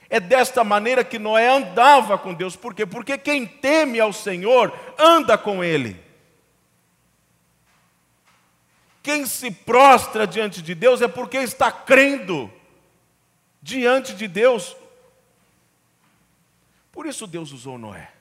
É 0.08 0.20
desta 0.20 0.62
maneira 0.62 1.04
que 1.04 1.18
Noé 1.18 1.48
andava 1.48 2.18
com 2.18 2.34
Deus. 2.34 2.54
Por 2.54 2.74
quê? 2.74 2.84
Porque 2.84 3.16
quem 3.16 3.46
teme 3.46 3.98
ao 3.98 4.12
Senhor 4.12 4.72
anda 4.98 5.38
com 5.38 5.62
Ele. 5.64 5.98
Quem 9.02 9.26
se 9.26 9.50
prostra 9.50 10.26
diante 10.26 10.62
de 10.62 10.74
Deus 10.74 11.00
é 11.00 11.08
porque 11.08 11.38
está 11.38 11.72
crendo 11.72 12.52
diante 13.60 14.14
de 14.14 14.28
Deus 14.28 14.76
por 16.92 17.06
isso 17.06 17.26
Deus 17.26 17.50
usou 17.50 17.78
Noé. 17.78 18.12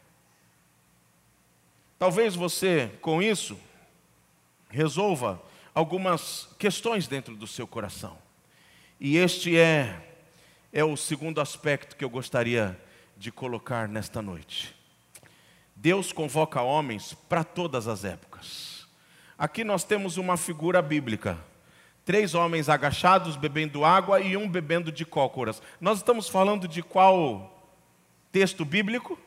Talvez 2.00 2.34
você, 2.34 2.92
com 3.02 3.22
isso, 3.22 3.60
resolva 4.70 5.40
algumas 5.76 6.50
questões 6.58 7.08
dentro 7.08 7.36
do 7.36 7.46
seu 7.46 7.68
coração. 7.68 8.18
E 9.00 9.18
este 9.18 9.58
é, 9.58 10.02
é 10.74 10.84
o 10.84 10.98
segundo 10.98 11.42
aspecto 11.42 11.96
que 11.96 12.04
eu 12.04 12.10
gostaria 12.10 12.80
de 13.18 13.32
colocar 13.32 13.88
nesta 13.88 14.22
noite. 14.22 14.76
Deus 15.76 16.12
convoca 16.12 16.62
homens 16.62 17.14
para 17.28 17.44
todas 17.44 17.88
as 17.88 18.04
épocas. 18.04 18.88
Aqui 19.38 19.64
nós 19.64 19.84
temos 19.84 20.18
uma 20.18 20.38
figura 20.38 20.82
bíblica. 20.82 21.38
Três 22.06 22.34
homens 22.34 22.70
agachados 22.70 23.36
bebendo 23.36 23.86
água 23.86 24.22
e 24.22 24.36
um 24.36 24.48
bebendo 24.48 24.92
de 24.92 25.06
cócoras. 25.06 25.62
Nós 25.80 26.00
estamos 26.00 26.28
falando 26.28 26.68
de 26.68 26.82
qual 26.82 27.61
Texto 28.32 28.64
bíblico? 28.64 29.20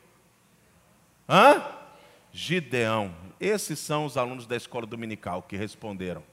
Hã? 1.27 1.63
Gideão. 2.31 3.15
Esses 3.39 3.79
são 3.79 4.05
os 4.05 4.17
alunos 4.17 4.47
da 4.47 4.55
escola 4.55 4.85
dominical 4.85 5.43
que 5.43 5.55
responderam. 5.55 6.23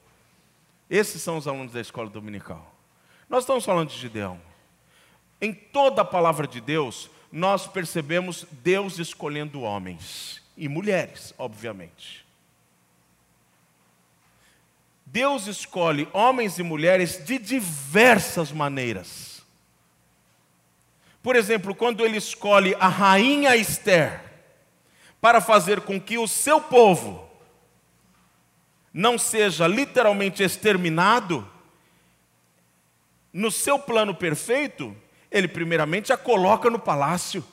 Esses 0.89 1.23
são 1.23 1.37
os 1.37 1.49
alunos 1.49 1.73
da 1.73 1.81
escola 1.81 2.09
dominical. 2.09 2.75
Nós 3.29 3.45
estamos 3.45 3.65
falando 3.65 3.89
de 3.89 3.99
Gideão. 3.99 4.41
Em 5.41 5.53
toda 5.53 6.03
a 6.03 6.05
palavra 6.05 6.47
de 6.47 6.61
Deus, 6.61 7.11
nós 7.31 7.67
percebemos 7.67 8.47
Deus 8.63 8.99
escolhendo 8.99 9.63
homens 9.63 10.43
e 10.57 10.69
mulheres, 10.69 11.35
obviamente. 11.39 12.25
Deus 15.07 15.47
escolhe 15.47 16.09
homens 16.13 16.59
e 16.59 16.63
mulheres 16.63 17.25
de 17.25 17.39
diversas 17.39 18.53
maneiras. 18.53 19.32
Por 21.23 21.37
exemplo, 21.37 21.75
quando 21.75 22.05
ele 22.05 22.17
escolhe 22.17 22.75
a 22.81 22.89
rainha 22.89 23.57
Esther 23.57 24.21
para 25.21 25.41
fazer 25.41 25.83
com 25.83 26.01
que 26.01 26.19
o 26.19 26.27
seu 26.27 26.61
povo 26.61 27.31
não 28.93 29.17
seja 29.17 29.67
literalmente 29.67 30.43
exterminado, 30.43 31.49
no 33.33 33.51
seu 33.51 33.79
plano 33.79 34.15
perfeito, 34.15 34.95
ele 35.31 35.49
primeiramente 35.49 36.13
a 36.13 36.17
coloca 36.17 36.69
no 36.69 36.79
palácio 36.79 37.45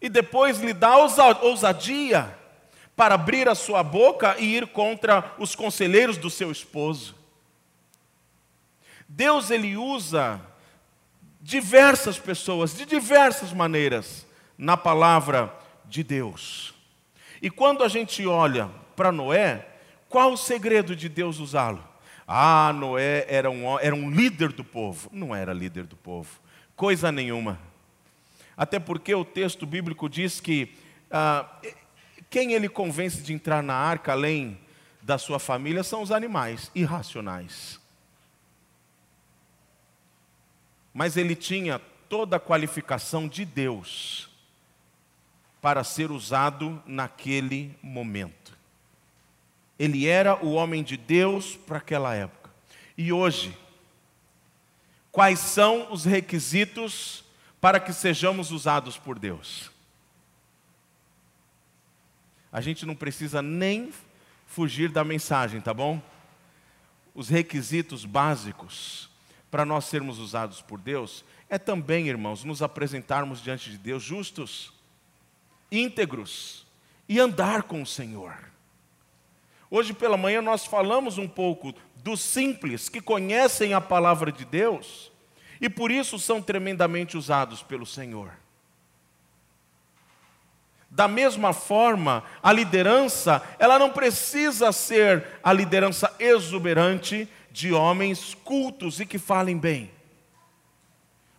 e 0.00 0.08
depois 0.08 0.58
lhe 0.58 0.72
dá 0.72 0.96
ousadia 0.96 2.36
para 2.94 3.14
abrir 3.14 3.48
a 3.48 3.54
sua 3.54 3.82
boca 3.82 4.36
e 4.38 4.56
ir 4.56 4.66
contra 4.66 5.34
os 5.38 5.54
conselheiros 5.54 6.16
do 6.18 6.28
seu 6.28 6.50
esposo. 6.50 7.14
Deus 9.08 9.50
ele 9.50 9.76
usa 9.76 10.40
diversas 11.40 12.18
pessoas, 12.18 12.74
de 12.74 12.84
diversas 12.84 13.52
maneiras, 13.52 14.26
na 14.56 14.76
palavra 14.76 15.54
de 15.84 16.02
Deus. 16.02 16.74
E 17.40 17.48
quando 17.48 17.84
a 17.84 17.88
gente 17.88 18.26
olha 18.26 18.68
para 18.96 19.12
Noé, 19.12 19.66
qual 20.08 20.32
o 20.32 20.36
segredo 20.36 20.96
de 20.96 21.08
Deus 21.08 21.38
usá-lo? 21.38 21.86
Ah, 22.26 22.72
Noé 22.74 23.24
era 23.28 23.50
um, 23.50 23.78
era 23.78 23.94
um 23.94 24.10
líder 24.10 24.52
do 24.52 24.64
povo. 24.64 25.08
Não 25.12 25.34
era 25.34 25.52
líder 25.52 25.84
do 25.84 25.96
povo, 25.96 26.40
coisa 26.74 27.12
nenhuma. 27.12 27.58
Até 28.56 28.78
porque 28.80 29.14
o 29.14 29.24
texto 29.24 29.64
bíblico 29.64 30.08
diz 30.08 30.40
que 30.40 30.74
ah, 31.10 31.46
quem 32.28 32.52
ele 32.52 32.68
convence 32.68 33.22
de 33.22 33.32
entrar 33.32 33.62
na 33.62 33.74
arca, 33.74 34.12
além 34.12 34.58
da 35.00 35.16
sua 35.16 35.38
família, 35.38 35.82
são 35.82 36.02
os 36.02 36.10
animais 36.10 36.70
irracionais. 36.74 37.77
Mas 40.92 41.16
ele 41.16 41.36
tinha 41.36 41.78
toda 42.08 42.36
a 42.36 42.40
qualificação 42.40 43.28
de 43.28 43.44
Deus 43.44 44.28
para 45.60 45.84
ser 45.84 46.10
usado 46.10 46.82
naquele 46.86 47.76
momento. 47.82 48.56
Ele 49.78 50.06
era 50.06 50.44
o 50.44 50.52
homem 50.52 50.82
de 50.82 50.96
Deus 50.96 51.56
para 51.56 51.78
aquela 51.78 52.14
época. 52.14 52.50
E 52.96 53.12
hoje, 53.12 53.56
quais 55.12 55.38
são 55.38 55.92
os 55.92 56.04
requisitos 56.04 57.24
para 57.60 57.78
que 57.78 57.92
sejamos 57.92 58.50
usados 58.50 58.96
por 58.96 59.18
Deus? 59.18 59.70
A 62.50 62.60
gente 62.60 62.86
não 62.86 62.96
precisa 62.96 63.42
nem 63.42 63.92
fugir 64.46 64.90
da 64.90 65.04
mensagem, 65.04 65.60
tá 65.60 65.74
bom? 65.74 66.02
Os 67.14 67.28
requisitos 67.28 68.04
básicos 68.04 69.07
para 69.50 69.64
nós 69.64 69.86
sermos 69.86 70.18
usados 70.18 70.60
por 70.60 70.80
Deus 70.80 71.24
é 71.48 71.58
também, 71.58 72.08
irmãos, 72.08 72.44
nos 72.44 72.62
apresentarmos 72.62 73.42
diante 73.42 73.70
de 73.70 73.78
Deus 73.78 74.02
justos, 74.02 74.72
íntegros 75.72 76.66
e 77.08 77.18
andar 77.18 77.62
com 77.62 77.82
o 77.82 77.86
Senhor. 77.86 78.34
Hoje 79.70 79.92
pela 79.92 80.16
manhã 80.16 80.42
nós 80.42 80.64
falamos 80.64 81.18
um 81.18 81.28
pouco 81.28 81.74
dos 81.96 82.20
simples 82.20 82.88
que 82.88 83.00
conhecem 83.00 83.74
a 83.74 83.80
palavra 83.80 84.30
de 84.30 84.44
Deus 84.44 85.10
e 85.60 85.68
por 85.68 85.90
isso 85.90 86.18
são 86.18 86.40
tremendamente 86.40 87.16
usados 87.16 87.62
pelo 87.62 87.84
Senhor. 87.84 88.30
Da 90.90 91.06
mesma 91.06 91.52
forma, 91.52 92.24
a 92.42 92.50
liderança, 92.50 93.42
ela 93.58 93.78
não 93.78 93.90
precisa 93.90 94.72
ser 94.72 95.26
a 95.42 95.52
liderança 95.52 96.14
exuberante, 96.18 97.28
de 97.58 97.72
homens 97.72 98.36
cultos 98.44 99.00
e 99.00 99.04
que 99.04 99.18
falem 99.18 99.58
bem. 99.58 99.90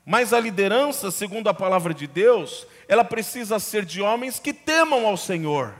Mas 0.05 0.34
a 0.34 0.39
liderança, 0.39 1.12
segundo 1.12 1.47
a 1.47 1.53
palavra 1.53 1.93
de 1.93 2.08
Deus, 2.08 2.67
ela 2.89 3.05
precisa 3.05 3.58
ser 3.58 3.86
de 3.86 4.01
homens 4.01 4.38
que 4.38 4.51
temam 4.51 5.08
ao 5.08 5.15
Senhor 5.15 5.73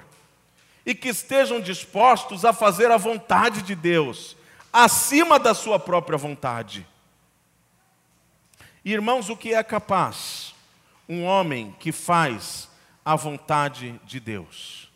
e 0.86 0.96
que 0.96 1.10
estejam 1.10 1.60
dispostos 1.60 2.46
a 2.46 2.54
fazer 2.54 2.90
a 2.90 2.96
vontade 2.96 3.64
de 3.64 3.76
Deus, 3.76 4.38
acima 4.72 5.38
da 5.38 5.54
sua 5.54 5.78
própria 5.78 6.18
vontade. 6.18 6.88
Irmãos, 8.86 9.30
o 9.30 9.36
que 9.36 9.54
é 9.54 9.62
capaz? 9.62 10.56
Um 11.10 11.26
homem 11.26 11.76
que 11.82 11.92
faz 11.92 12.70
a 13.04 13.14
vontade 13.14 14.00
de 14.06 14.22
Deus. 14.22 14.89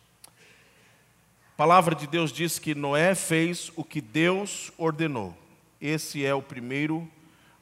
A 1.54 1.56
palavra 1.56 1.94
de 1.94 2.08
Deus 2.08 2.32
diz 2.32 2.58
que 2.58 2.74
Noé 2.74 3.14
fez 3.14 3.70
o 3.76 3.84
que 3.84 4.00
Deus 4.00 4.72
ordenou. 4.76 5.38
Esse 5.80 6.26
é 6.26 6.34
o 6.34 6.42
primeiro 6.42 7.08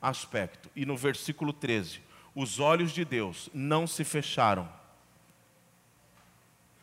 aspecto. 0.00 0.70
E 0.74 0.86
no 0.86 0.96
versículo 0.96 1.52
13: 1.52 2.00
os 2.34 2.58
olhos 2.58 2.92
de 2.92 3.04
Deus 3.04 3.50
não 3.52 3.86
se 3.86 4.02
fecharam 4.02 4.66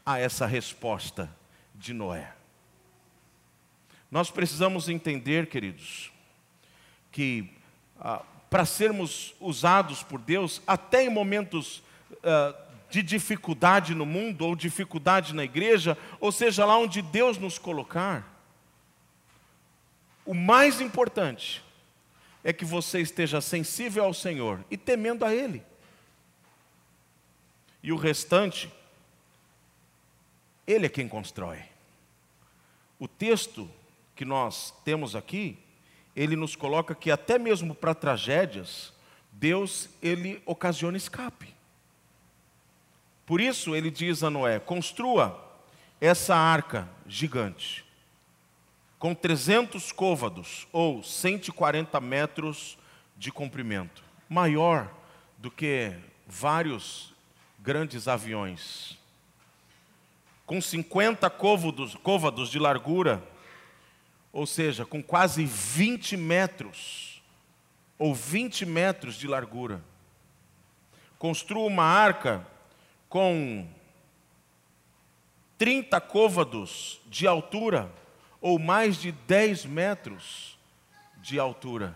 a 0.06 0.20
essa 0.20 0.46
resposta 0.46 1.36
de 1.74 1.96
Noé. 1.96 2.32
Nós 4.12 4.30
precisamos 4.30 4.88
entender, 4.88 5.48
queridos, 5.48 6.12
que 7.12 7.52
ah, 8.00 8.22
para 8.52 8.66
sermos 8.66 9.34
usados 9.40 10.04
por 10.04 10.20
Deus, 10.20 10.62
até 10.68 11.06
em 11.06 11.10
momentos 11.10 11.82
ah, 12.24 12.69
de 12.90 13.04
dificuldade 13.04 13.94
no 13.94 14.06
mundo, 14.06 14.46
ou 14.46 14.56
dificuldade 14.56 15.34
na 15.36 15.44
igreja, 15.44 15.98
ou 16.20 16.32
seja 16.32 16.66
lá 16.66 16.78
onde 16.78 17.02
Deus 17.02 17.38
nos 17.38 17.58
colocar, 17.58 18.38
O 20.26 20.34
mais 20.36 20.80
importante 20.80 21.64
é 22.44 22.54
que 22.54 22.64
você 22.64 23.02
esteja 23.02 23.42
sensível 23.42 24.04
ao 24.04 24.14
Senhor 24.14 24.64
e 24.70 24.78
temendo 24.78 25.26
a 25.26 25.34
Ele. 25.34 25.64
E 27.82 27.92
o 27.92 27.96
restante, 27.96 28.72
Ele 30.68 30.86
é 30.86 30.90
quem 30.90 31.08
constrói. 31.08 31.64
O 33.00 33.08
texto 33.08 33.68
que 34.16 34.24
nós 34.24 34.72
temos 34.84 35.16
aqui, 35.16 35.58
ele 36.16 36.36
nos 36.36 36.56
coloca 36.56 36.94
que 36.94 37.10
até 37.10 37.40
mesmo 37.40 37.74
para 37.74 37.96
tragédias, 37.96 38.92
Deus 39.32 39.90
ele 40.02 40.42
ocasiona 40.46 40.98
escape. 40.98 41.56
Por 43.30 43.40
isso 43.40 43.76
ele 43.76 43.92
diz 43.92 44.24
a 44.24 44.30
Noé: 44.32 44.58
construa 44.58 45.40
essa 46.02 46.36
arca 46.36 46.90
gigante, 47.06 47.86
com 48.98 49.14
300 49.14 49.92
côvados, 49.92 50.68
ou 50.72 51.04
140 51.04 52.02
metros 52.02 52.76
de 53.16 53.32
comprimento, 53.32 54.04
maior 54.28 54.92
do 55.38 55.52
que 55.52 55.94
vários 56.26 57.14
grandes 57.60 58.08
aviões, 58.08 58.98
com 60.44 60.60
50 60.60 61.30
côvados, 61.30 61.94
côvados 62.02 62.50
de 62.50 62.58
largura, 62.58 63.24
ou 64.34 64.48
seja, 64.48 64.88
com 64.88 65.04
quase 65.04 65.46
20 65.46 66.18
metros, 66.18 67.22
ou 67.96 68.16
20 68.16 68.66
metros 68.66 69.14
de 69.14 69.28
largura. 69.28 69.84
Construa 71.20 71.68
uma 71.68 71.84
arca 71.84 72.44
com 73.10 73.68
30 75.58 76.00
côvados 76.00 77.02
de 77.08 77.28
altura, 77.28 77.92
ou 78.40 78.58
mais 78.58 78.96
de 78.96 79.12
10 79.12 79.66
metros 79.66 80.58
de 81.18 81.38
altura. 81.38 81.94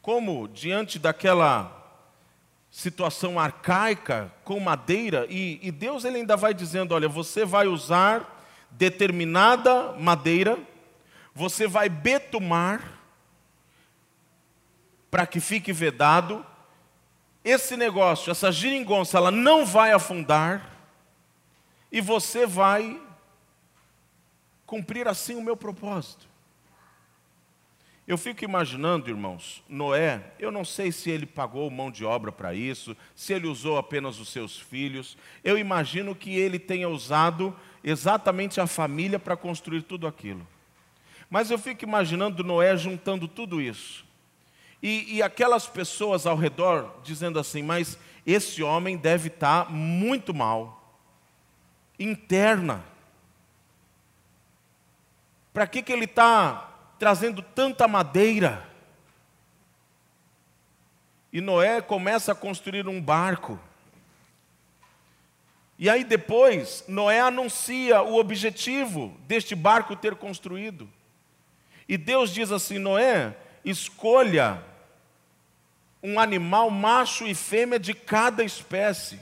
Como 0.00 0.46
diante 0.46 0.98
daquela 0.98 1.72
situação 2.70 3.40
arcaica 3.40 4.32
com 4.44 4.60
madeira, 4.60 5.26
e, 5.28 5.58
e 5.60 5.72
Deus 5.72 6.04
ele 6.04 6.18
ainda 6.18 6.36
vai 6.36 6.54
dizendo: 6.54 6.94
olha, 6.94 7.08
você 7.08 7.44
vai 7.44 7.66
usar 7.66 8.46
determinada 8.70 9.94
madeira, 9.94 10.58
você 11.34 11.66
vai 11.66 11.88
betumar 11.88 13.00
para 15.10 15.26
que 15.26 15.40
fique 15.40 15.72
vedado. 15.72 16.44
Esse 17.46 17.76
negócio, 17.76 18.28
essa 18.28 18.50
geringonça, 18.50 19.18
ela 19.18 19.30
não 19.30 19.64
vai 19.64 19.92
afundar 19.92 20.68
e 21.92 22.00
você 22.00 22.44
vai 22.44 23.00
cumprir 24.66 25.06
assim 25.06 25.36
o 25.36 25.42
meu 25.42 25.56
propósito. 25.56 26.26
Eu 28.04 28.18
fico 28.18 28.44
imaginando, 28.44 29.08
irmãos, 29.08 29.62
Noé, 29.68 30.32
eu 30.40 30.50
não 30.50 30.64
sei 30.64 30.90
se 30.90 31.08
ele 31.08 31.24
pagou 31.24 31.70
mão 31.70 31.88
de 31.88 32.04
obra 32.04 32.32
para 32.32 32.52
isso, 32.52 32.96
se 33.14 33.32
ele 33.32 33.46
usou 33.46 33.78
apenas 33.78 34.18
os 34.18 34.30
seus 34.30 34.58
filhos. 34.58 35.16
Eu 35.44 35.56
imagino 35.56 36.16
que 36.16 36.34
ele 36.34 36.58
tenha 36.58 36.88
usado 36.88 37.54
exatamente 37.84 38.60
a 38.60 38.66
família 38.66 39.20
para 39.20 39.36
construir 39.36 39.82
tudo 39.82 40.08
aquilo. 40.08 40.44
Mas 41.30 41.52
eu 41.52 41.58
fico 41.60 41.84
imaginando 41.84 42.42
Noé 42.42 42.76
juntando 42.76 43.28
tudo 43.28 43.60
isso. 43.60 44.04
E, 44.82 45.16
e 45.16 45.22
aquelas 45.22 45.66
pessoas 45.66 46.26
ao 46.26 46.36
redor 46.36 47.00
dizendo 47.02 47.38
assim: 47.38 47.62
Mas 47.62 47.98
esse 48.26 48.62
homem 48.62 48.96
deve 48.96 49.28
estar 49.28 49.70
muito 49.70 50.34
mal, 50.34 50.98
interna. 51.98 52.84
Para 55.52 55.66
que, 55.66 55.82
que 55.82 55.92
ele 55.92 56.04
está 56.04 56.70
trazendo 56.98 57.40
tanta 57.42 57.88
madeira. 57.88 58.66
E 61.32 61.40
Noé 61.40 61.80
começa 61.80 62.32
a 62.32 62.34
construir 62.34 62.88
um 62.88 63.00
barco. 63.00 63.58
E 65.78 65.90
aí 65.90 66.04
depois, 66.04 66.84
Noé 66.88 67.20
anuncia 67.20 68.02
o 68.02 68.16
objetivo 68.16 69.14
deste 69.26 69.54
barco 69.54 69.94
ter 69.94 70.14
construído. 70.16 70.88
E 71.88 71.96
Deus 71.96 72.32
diz 72.32 72.50
assim: 72.50 72.78
Noé, 72.78 73.36
escolha 73.66 74.62
um 76.02 76.20
animal 76.20 76.70
macho 76.70 77.26
e 77.26 77.34
fêmea 77.34 77.80
de 77.80 77.92
cada 77.92 78.44
espécie. 78.44 79.18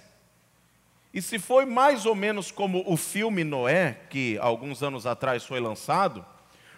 E 1.14 1.22
se 1.22 1.38
foi 1.38 1.64
mais 1.64 2.04
ou 2.04 2.14
menos 2.14 2.50
como 2.50 2.84
o 2.86 2.96
filme 2.96 3.42
Noé, 3.42 4.00
que 4.10 4.36
alguns 4.38 4.82
anos 4.82 5.06
atrás 5.06 5.44
foi 5.44 5.60
lançado, 5.60 6.24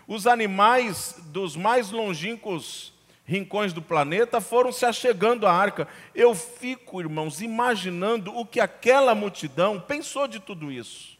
os 0.06 0.28
animais 0.28 1.16
dos 1.26 1.56
mais 1.56 1.90
longínquos 1.90 2.92
rincões 3.24 3.72
do 3.72 3.82
planeta 3.82 4.40
foram 4.40 4.70
se 4.70 4.86
achegando 4.86 5.46
à 5.46 5.52
arca. 5.52 5.88
Eu 6.14 6.36
fico, 6.36 7.00
irmãos, 7.00 7.40
imaginando 7.40 8.32
o 8.32 8.46
que 8.46 8.60
aquela 8.60 9.12
multidão 9.12 9.80
pensou 9.80 10.28
de 10.28 10.38
tudo 10.38 10.70
isso. 10.70 11.18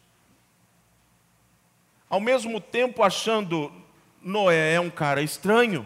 Ao 2.09 2.21
mesmo 2.21 2.61
tempo 2.61 3.03
achando 3.03 3.73
Noé 4.23 4.75
é 4.75 4.81
um 4.81 4.91
cara 4.91 5.21
estranho, 5.21 5.85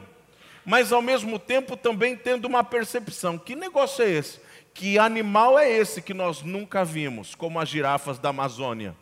mas 0.65 0.93
ao 0.93 1.03
mesmo 1.03 1.39
tempo 1.39 1.77
também 1.77 2.17
tendo 2.17 2.47
uma 2.47 2.63
percepção: 2.63 3.39
que 3.39 3.55
negócio 3.55 4.05
é 4.05 4.11
esse? 4.11 4.41
Que 4.73 4.99
animal 4.99 5.59
é 5.59 5.69
esse 5.69 6.01
que 6.01 6.15
nós 6.15 6.43
nunca 6.43 6.85
vimos, 6.85 7.35
como 7.35 7.59
as 7.59 7.69
girafas 7.69 8.19
da 8.19 8.29
Amazônia? 8.31 8.97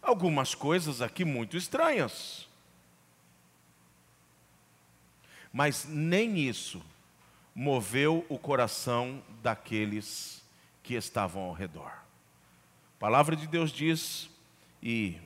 Algumas 0.00 0.54
coisas 0.54 1.02
aqui 1.02 1.24
muito 1.24 1.56
estranhas. 1.56 2.46
Mas 5.52 5.86
nem 5.88 6.38
isso 6.38 6.82
moveu 7.54 8.24
o 8.28 8.38
coração 8.38 9.22
daqueles 9.42 10.44
que 10.82 10.94
estavam 10.94 11.42
ao 11.42 11.52
redor. 11.52 11.90
A 12.96 12.98
palavra 12.98 13.34
de 13.34 13.46
Deus 13.46 13.72
diz, 13.72 14.30
e 14.82 15.16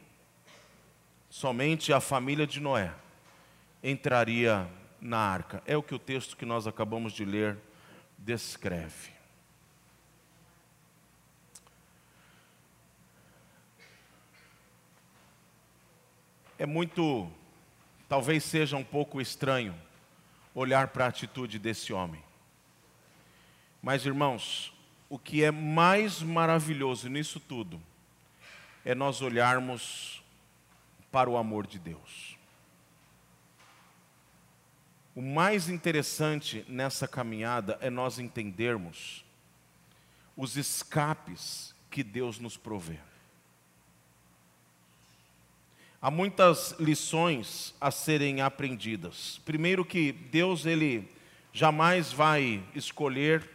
somente 1.28 1.92
a 1.92 2.00
família 2.00 2.46
de 2.46 2.60
Noé 2.60 2.92
entraria 3.82 4.68
na 5.00 5.18
arca. 5.18 5.62
É 5.66 5.76
o 5.76 5.82
que 5.82 5.94
o 5.94 5.98
texto 5.98 6.36
que 6.36 6.44
nós 6.44 6.66
acabamos 6.66 7.12
de 7.12 7.24
ler 7.24 7.56
descreve. 8.18 9.10
É 16.58 16.66
muito, 16.66 17.30
talvez 18.06 18.44
seja 18.44 18.76
um 18.76 18.84
pouco 18.84 19.20
estranho 19.20 19.74
olhar 20.54 20.88
para 20.88 21.06
a 21.06 21.08
atitude 21.08 21.58
desse 21.58 21.92
homem. 21.92 22.22
Mas, 23.82 24.04
irmãos, 24.04 24.74
o 25.08 25.18
que 25.18 25.42
é 25.42 25.50
mais 25.50 26.20
maravilhoso 26.20 27.08
nisso 27.08 27.40
tudo 27.40 27.80
é 28.84 28.94
nós 28.94 29.22
olharmos 29.22 30.22
para 31.10 31.30
o 31.30 31.36
amor 31.36 31.66
de 31.66 31.78
Deus. 31.78 32.39
O 35.14 35.20
mais 35.20 35.68
interessante 35.68 36.64
nessa 36.68 37.08
caminhada 37.08 37.76
é 37.80 37.90
nós 37.90 38.18
entendermos 38.18 39.24
os 40.36 40.56
escapes 40.56 41.74
que 41.90 42.04
Deus 42.04 42.38
nos 42.38 42.56
provê. 42.56 42.98
Há 46.00 46.10
muitas 46.10 46.74
lições 46.78 47.74
a 47.80 47.90
serem 47.90 48.40
aprendidas. 48.40 49.40
Primeiro 49.44 49.84
que 49.84 50.12
Deus 50.12 50.64
ele 50.64 51.10
jamais 51.52 52.12
vai 52.12 52.62
escolher 52.74 53.46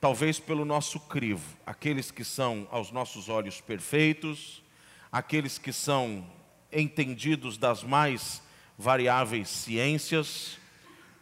talvez 0.00 0.40
pelo 0.40 0.64
nosso 0.64 0.98
crivo, 0.98 1.56
aqueles 1.64 2.10
que 2.10 2.24
são 2.24 2.66
aos 2.72 2.90
nossos 2.90 3.28
olhos 3.28 3.60
perfeitos, 3.60 4.62
aqueles 5.12 5.58
que 5.58 5.72
são 5.72 6.26
entendidos 6.72 7.56
das 7.56 7.84
mais 7.84 8.42
variáveis 8.76 9.48
ciências, 9.48 10.58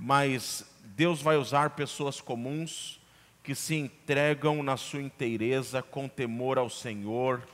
mas 0.01 0.65
Deus 0.97 1.21
vai 1.21 1.37
usar 1.37 1.71
pessoas 1.71 2.23
comuns 2.23 2.99
que 3.45 3.55
se 3.55 3.75
entregam 3.75 4.63
na 4.63 4.79
sua 4.79 5.03
inteireza 5.03 5.83
com 5.83 6.09
temor 6.09 6.59
ao 6.59 6.71
Senhor 6.71 7.47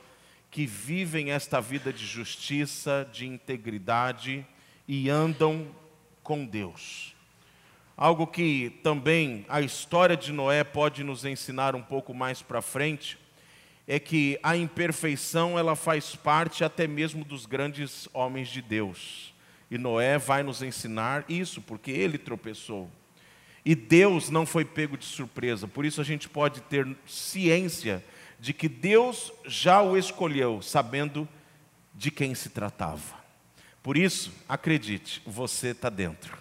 que 0.49 0.65
vivem 0.65 1.31
esta 1.31 1.59
vida 1.59 1.91
de 1.91 2.05
justiça, 2.05 3.07
de 3.11 3.27
integridade 3.27 4.47
e 4.87 5.09
andam 5.09 5.67
com 6.23 6.45
Deus. 6.45 7.13
Algo 7.97 8.25
que 8.25 8.79
também 8.81 9.45
a 9.49 9.59
história 9.59 10.15
de 10.15 10.31
Noé 10.31 10.63
pode 10.63 11.03
nos 11.03 11.25
ensinar 11.25 11.75
um 11.75 11.81
pouco 11.81 12.13
mais 12.13 12.41
para 12.41 12.61
frente 12.61 13.17
é 13.85 13.99
que 13.99 14.39
a 14.41 14.55
imperfeição 14.55 15.59
ela 15.59 15.75
faz 15.75 16.15
parte 16.15 16.63
até 16.63 16.87
mesmo 16.87 17.25
dos 17.25 17.45
grandes 17.45 18.07
homens 18.13 18.47
de 18.47 18.61
Deus. 18.61 19.33
E 19.69 19.77
Noé 19.77 20.17
vai 20.17 20.43
nos 20.43 20.61
ensinar 20.61 21.25
isso, 21.27 21.61
porque 21.61 21.91
ele 21.91 22.17
tropeçou. 22.17 22.89
E 23.65 23.75
Deus 23.75 24.29
não 24.29 24.45
foi 24.45 24.63
pego 24.63 24.97
de 24.97 25.05
surpresa, 25.05 25.67
por 25.67 25.85
isso 25.85 25.99
a 25.99 26.03
gente 26.03 26.29
pode 26.29 26.61
ter 26.61 26.87
ciência 27.05 28.03
de 28.39 28.53
que 28.53 28.69
Deus 28.69 29.31
já 29.45 29.81
o 29.81 29.97
escolheu, 29.97 30.61
sabendo 30.61 31.27
de 31.93 32.09
quem 32.11 32.33
se 32.33 32.49
tratava. 32.49 33.17
Por 33.83 33.97
isso, 33.97 34.31
acredite, 34.47 35.21
você 35.25 35.69
está 35.69 35.89
dentro. 35.89 36.37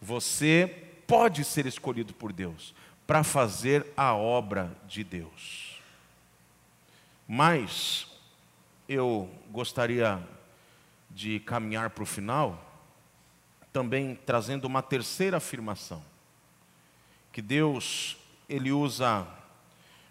Você 0.00 0.84
pode 1.06 1.44
ser 1.44 1.66
escolhido 1.66 2.14
por 2.14 2.32
Deus 2.32 2.74
para 3.06 3.22
fazer 3.22 3.86
a 3.96 4.14
obra 4.14 4.76
de 4.86 5.04
Deus. 5.04 5.80
Mas 7.26 8.06
eu 8.88 9.30
gostaria 9.50 10.20
de 11.16 11.40
caminhar 11.40 11.88
para 11.88 12.02
o 12.02 12.06
final, 12.06 12.62
também 13.72 14.14
trazendo 14.26 14.66
uma 14.66 14.82
terceira 14.82 15.38
afirmação, 15.38 16.04
que 17.32 17.40
Deus 17.40 18.18
ele 18.46 18.70
usa 18.70 19.26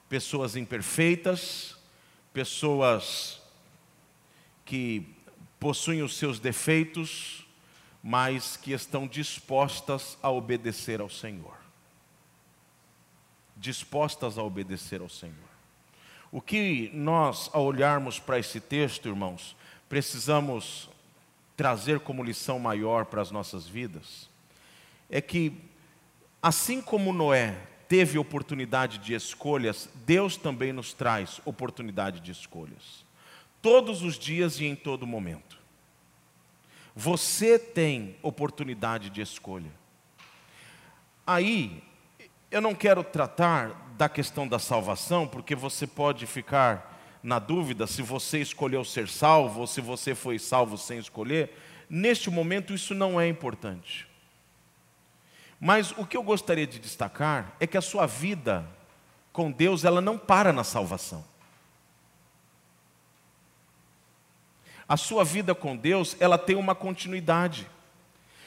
pessoas 0.09 0.55
imperfeitas, 0.55 1.77
pessoas 2.33 3.39
que 4.65 5.07
possuem 5.59 6.01
os 6.01 6.17
seus 6.17 6.39
defeitos, 6.39 7.45
mas 8.01 8.57
que 8.57 8.71
estão 8.71 9.05
dispostas 9.07 10.17
a 10.23 10.31
obedecer 10.31 11.01
ao 11.01 11.09
Senhor. 11.09 11.55
Dispostas 13.55 14.39
a 14.39 14.43
obedecer 14.43 15.01
ao 15.01 15.09
Senhor. 15.09 15.35
O 16.31 16.41
que 16.41 16.89
nós, 16.95 17.47
ao 17.53 17.63
olharmos 17.63 18.19
para 18.19 18.39
esse 18.39 18.59
texto, 18.59 19.07
irmãos, 19.07 19.55
precisamos 19.87 20.89
trazer 21.55 21.99
como 21.99 22.23
lição 22.23 22.59
maior 22.59 23.05
para 23.05 23.21
as 23.21 23.31
nossas 23.31 23.67
vidas, 23.67 24.29
é 25.09 25.21
que, 25.21 25.53
assim 26.41 26.81
como 26.81 27.13
Noé 27.13 27.57
teve 27.87 28.17
oportunidade 28.17 28.97
de 28.97 29.13
escolhas, 29.13 29.89
Deus 30.05 30.37
também 30.37 30.73
nos 30.73 30.93
traz 30.93 31.39
oportunidade 31.45 32.19
de 32.19 32.31
escolhas. 32.31 33.05
Todos 33.61 34.01
os 34.01 34.17
dias 34.17 34.59
e 34.59 34.65
em 34.65 34.75
todo 34.75 35.07
momento. 35.07 35.57
Você 36.95 37.59
tem 37.59 38.15
oportunidade 38.21 39.09
de 39.09 39.21
escolha. 39.21 39.71
Aí, 41.27 41.83
eu 42.49 42.61
não 42.61 42.73
quero 42.73 43.03
tratar 43.03 43.93
da 43.97 44.07
questão 44.07 44.47
da 44.47 44.59
salvação, 44.59 45.27
porque 45.27 45.55
você 45.55 45.85
pode 45.85 46.25
ficar 46.25 46.94
na 47.25 47.39
dúvida 47.39 47.88
se 47.88 48.03
você 48.03 48.39
escolheu 48.39 48.85
ser 48.85 49.09
salvo 49.09 49.61
ou 49.61 49.67
se 49.67 49.81
você 49.81 50.13
foi 50.13 50.38
salvo 50.38 50.77
sem 50.77 50.99
escolher. 50.99 51.57
Neste 51.89 52.29
momento, 52.29 52.71
isso 52.71 52.93
não 52.93 53.19
é 53.19 53.27
importante. 53.27 54.07
Mas 55.59 55.91
o 55.97 56.05
que 56.05 56.15
eu 56.15 56.21
gostaria 56.21 56.67
de 56.67 56.77
destacar 56.77 57.55
é 57.59 57.65
que 57.65 57.77
a 57.77 57.81
sua 57.81 58.05
vida 58.05 58.63
com 59.33 59.51
Deus, 59.51 59.83
ela 59.83 59.99
não 60.01 60.19
para 60.19 60.53
na 60.53 60.63
salvação. 60.63 61.25
A 64.88 64.95
sua 64.95 65.25
vida 65.25 65.55
com 65.55 65.75
Deus, 65.75 66.15
ela 66.19 66.38
tem 66.38 66.55
uma 66.55 66.75
continuidade. 66.75 67.67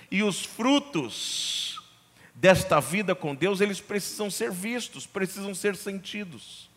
E 0.08 0.22
os 0.22 0.44
frutos 0.44 1.82
desta 2.32 2.80
vida 2.80 3.12
com 3.12 3.34
Deus, 3.34 3.60
eles 3.60 3.80
precisam 3.80 4.30
ser 4.30 4.52
vistos, 4.52 5.04
precisam 5.04 5.52
ser 5.52 5.74
sentidos. 5.74 6.67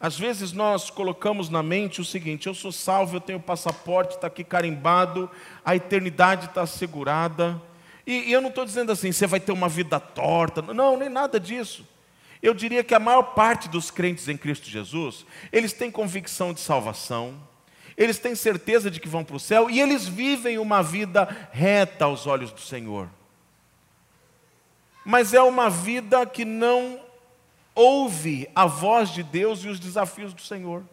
Às 0.00 0.16
vezes 0.16 0.52
nós 0.52 0.90
colocamos 0.90 1.48
na 1.48 1.62
mente 1.62 2.00
o 2.00 2.04
seguinte: 2.04 2.46
eu 2.46 2.54
sou 2.54 2.70
salvo, 2.70 3.16
eu 3.16 3.20
tenho 3.20 3.40
passaporte, 3.40 4.14
está 4.14 4.28
aqui 4.28 4.44
carimbado, 4.44 5.28
a 5.64 5.74
eternidade 5.74 6.46
está 6.46 6.62
assegurada. 6.62 7.60
E, 8.06 8.28
e 8.28 8.32
eu 8.32 8.40
não 8.40 8.48
estou 8.48 8.64
dizendo 8.64 8.92
assim, 8.92 9.12
você 9.12 9.26
vai 9.26 9.40
ter 9.40 9.52
uma 9.52 9.68
vida 9.68 9.98
torta. 9.98 10.62
Não, 10.62 10.96
nem 10.96 11.08
nada 11.08 11.38
disso. 11.38 11.86
Eu 12.40 12.54
diria 12.54 12.84
que 12.84 12.94
a 12.94 13.00
maior 13.00 13.34
parte 13.34 13.68
dos 13.68 13.90
crentes 13.90 14.28
em 14.28 14.36
Cristo 14.36 14.70
Jesus, 14.70 15.26
eles 15.52 15.72
têm 15.72 15.90
convicção 15.90 16.54
de 16.54 16.60
salvação, 16.60 17.34
eles 17.96 18.18
têm 18.18 18.36
certeza 18.36 18.90
de 18.90 19.00
que 19.00 19.08
vão 19.08 19.24
para 19.24 19.34
o 19.34 19.40
céu 19.40 19.68
e 19.68 19.80
eles 19.80 20.06
vivem 20.06 20.56
uma 20.58 20.82
vida 20.82 21.48
reta 21.50 22.04
aos 22.04 22.28
olhos 22.28 22.52
do 22.52 22.60
Senhor. 22.60 23.10
Mas 25.04 25.34
é 25.34 25.42
uma 25.42 25.68
vida 25.68 26.24
que 26.24 26.44
não 26.44 27.00
ouve 27.78 28.50
a 28.56 28.66
voz 28.66 29.10
de 29.10 29.22
Deus 29.22 29.60
e 29.60 29.68
os 29.68 29.78
desafios 29.78 30.34
do 30.34 30.42
Senhor. 30.42 30.84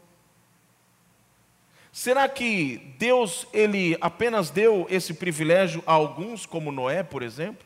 Será 1.92 2.30
que 2.30 2.94
Deus 3.00 3.48
ele 3.52 3.98
apenas 4.00 4.52
deu 4.52 4.86
esse 4.88 5.14
privilégio 5.14 5.84
a 5.88 5.94
alguns, 5.94 6.46
como 6.46 6.72
Noé, 6.72 7.02
por 7.02 7.24
exemplo? 7.24 7.66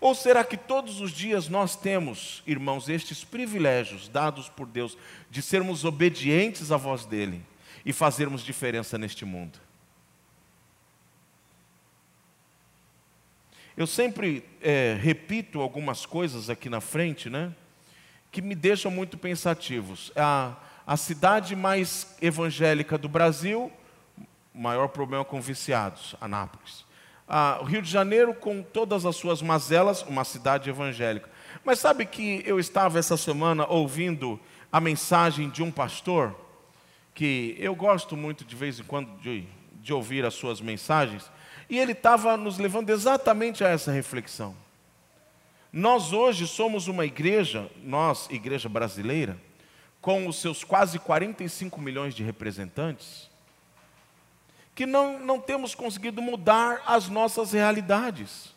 Ou 0.00 0.14
será 0.14 0.42
que 0.42 0.56
todos 0.56 1.02
os 1.02 1.10
dias 1.10 1.46
nós 1.46 1.76
temos, 1.76 2.42
irmãos, 2.46 2.88
estes 2.88 3.22
privilégios 3.22 4.08
dados 4.08 4.48
por 4.48 4.66
Deus 4.66 4.96
de 5.28 5.42
sermos 5.42 5.84
obedientes 5.84 6.72
à 6.72 6.78
voz 6.78 7.04
dele 7.04 7.44
e 7.84 7.92
fazermos 7.92 8.42
diferença 8.42 8.96
neste 8.96 9.26
mundo? 9.26 9.60
Eu 13.80 13.86
sempre 13.86 14.44
é, 14.60 14.94
repito 15.00 15.58
algumas 15.58 16.04
coisas 16.04 16.50
aqui 16.50 16.68
na 16.68 16.82
frente, 16.82 17.30
né? 17.30 17.50
Que 18.30 18.42
me 18.42 18.54
deixam 18.54 18.90
muito 18.90 19.16
pensativos. 19.16 20.12
A, 20.14 20.54
a 20.86 20.98
cidade 20.98 21.56
mais 21.56 22.14
evangélica 22.20 22.98
do 22.98 23.08
Brasil, 23.08 23.72
maior 24.54 24.88
problema 24.88 25.24
com 25.24 25.40
viciados, 25.40 26.14
Anápolis. 26.20 26.84
o 27.62 27.64
Rio 27.64 27.80
de 27.80 27.90
Janeiro, 27.90 28.34
com 28.34 28.62
todas 28.62 29.06
as 29.06 29.16
suas 29.16 29.40
mazelas, 29.40 30.02
uma 30.02 30.24
cidade 30.24 30.68
evangélica. 30.68 31.30
Mas 31.64 31.78
sabe 31.78 32.04
que 32.04 32.42
eu 32.44 32.60
estava 32.60 32.98
essa 32.98 33.16
semana 33.16 33.66
ouvindo 33.66 34.38
a 34.70 34.78
mensagem 34.78 35.48
de 35.48 35.62
um 35.62 35.70
pastor, 35.70 36.38
que 37.14 37.56
eu 37.58 37.74
gosto 37.74 38.14
muito 38.14 38.44
de 38.44 38.54
vez 38.54 38.78
em 38.78 38.84
quando 38.84 39.10
de, 39.22 39.46
de 39.76 39.94
ouvir 39.94 40.26
as 40.26 40.34
suas 40.34 40.60
mensagens, 40.60 41.30
e 41.70 41.78
ele 41.78 41.92
estava 41.92 42.36
nos 42.36 42.58
levando 42.58 42.90
exatamente 42.90 43.64
a 43.64 43.68
essa 43.68 43.92
reflexão. 43.92 44.54
Nós 45.72 46.12
hoje 46.12 46.48
somos 46.48 46.88
uma 46.88 47.06
igreja, 47.06 47.70
nós, 47.84 48.28
igreja 48.28 48.68
brasileira, 48.68 49.38
com 50.00 50.26
os 50.26 50.40
seus 50.40 50.64
quase 50.64 50.98
45 50.98 51.80
milhões 51.80 52.12
de 52.12 52.24
representantes, 52.24 53.30
que 54.74 54.84
não, 54.84 55.20
não 55.20 55.38
temos 55.38 55.72
conseguido 55.72 56.20
mudar 56.20 56.82
as 56.84 57.08
nossas 57.08 57.52
realidades. 57.52 58.52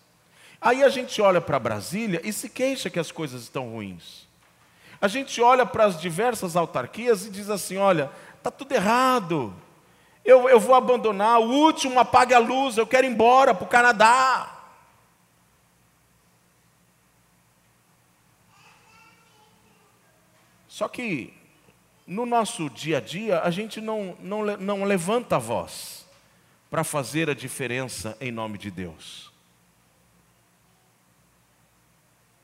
Aí 0.59 0.83
a 0.83 0.89
gente 0.89 1.21
olha 1.21 1.39
para 1.39 1.59
Brasília 1.59 2.19
e 2.23 2.33
se 2.33 2.49
queixa 2.49 2.89
que 2.89 2.99
as 2.99 3.11
coisas 3.11 3.43
estão 3.43 3.73
ruins. 3.73 4.27
A 4.99 5.07
gente 5.07 5.39
olha 5.39 5.65
para 5.65 5.85
as 5.85 6.01
diversas 6.01 6.55
autarquias 6.55 7.27
e 7.27 7.29
diz 7.29 7.49
assim: 7.49 7.77
olha, 7.77 8.09
está 8.37 8.49
tudo 8.49 8.71
errado, 8.71 9.53
eu, 10.23 10.47
eu 10.47 10.59
vou 10.59 10.75
abandonar, 10.75 11.39
o 11.39 11.49
último 11.49 11.99
apague 11.99 12.33
a 12.33 12.39
luz, 12.39 12.77
eu 12.77 12.87
quero 12.87 13.05
ir 13.05 13.11
embora 13.11 13.53
para 13.53 13.65
o 13.65 13.69
Canadá. 13.69 14.49
Só 20.67 20.87
que 20.87 21.33
no 22.07 22.25
nosso 22.25 22.69
dia 22.69 22.97
a 22.97 23.01
dia, 23.01 23.41
a 23.41 23.49
gente 23.49 23.79
não, 23.79 24.17
não, 24.19 24.43
não 24.57 24.83
levanta 24.83 25.35
a 25.35 25.39
voz 25.39 26.05
para 26.69 26.83
fazer 26.83 27.29
a 27.29 27.33
diferença 27.33 28.17
em 28.19 28.31
nome 28.31 28.57
de 28.57 28.71
Deus. 28.71 29.31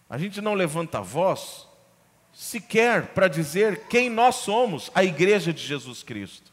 A 0.10 0.18
gente 0.18 0.42
não 0.42 0.54
levanta 0.54 1.00
a 1.00 1.02
voz 1.02 1.68
sequer 2.32 3.08
para 3.08 3.28
dizer 3.28 3.88
quem 3.88 4.10
nós 4.10 4.36
somos, 4.36 4.92
a 4.96 5.04
igreja 5.04 5.52
de 5.52 5.62
Jesus 5.62 6.04
Cristo. 6.04 6.49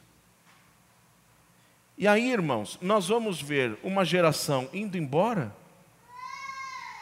E 1.98 2.06
aí, 2.06 2.30
irmãos, 2.30 2.78
nós 2.82 3.08
vamos 3.08 3.40
ver 3.40 3.78
uma 3.82 4.04
geração 4.04 4.68
indo 4.72 4.98
embora 4.98 5.54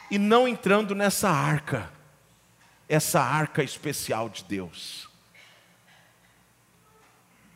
e 0.09 0.18
não 0.18 0.46
entrando 0.46 0.94
nessa 0.94 1.28
arca, 1.28 1.92
essa 2.88 3.20
arca 3.20 3.62
especial 3.62 4.28
de 4.28 4.44
Deus. 4.44 5.09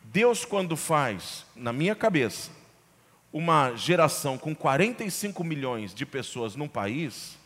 Deus, 0.02 0.44
quando 0.44 0.76
faz, 0.76 1.44
na 1.54 1.72
minha 1.72 1.94
cabeça, 1.94 2.50
uma 3.32 3.76
geração 3.76 4.36
com 4.36 4.54
45 4.54 5.44
milhões 5.44 5.94
de 5.94 6.04
pessoas 6.04 6.56
num 6.56 6.66
país, 6.66 7.38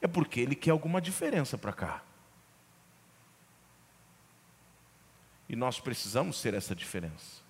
é 0.00 0.06
porque 0.06 0.38
Ele 0.38 0.54
quer 0.54 0.70
alguma 0.70 1.00
diferença 1.00 1.58
para 1.58 1.72
cá. 1.72 2.02
E 5.48 5.56
nós 5.56 5.80
precisamos 5.80 6.38
ser 6.38 6.54
essa 6.54 6.76
diferença. 6.76 7.40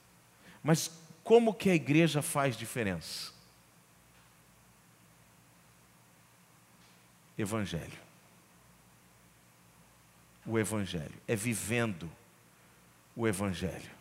Mas 0.63 0.91
como 1.31 1.55
que 1.55 1.71
a 1.71 1.75
igreja 1.77 2.23
faz 2.23 2.57
diferença? 2.57 3.31
Evangelho. 7.39 8.01
O 10.45 10.59
Evangelho. 10.59 11.15
É 11.29 11.37
vivendo 11.37 12.11
o 13.15 13.29
Evangelho. 13.29 13.93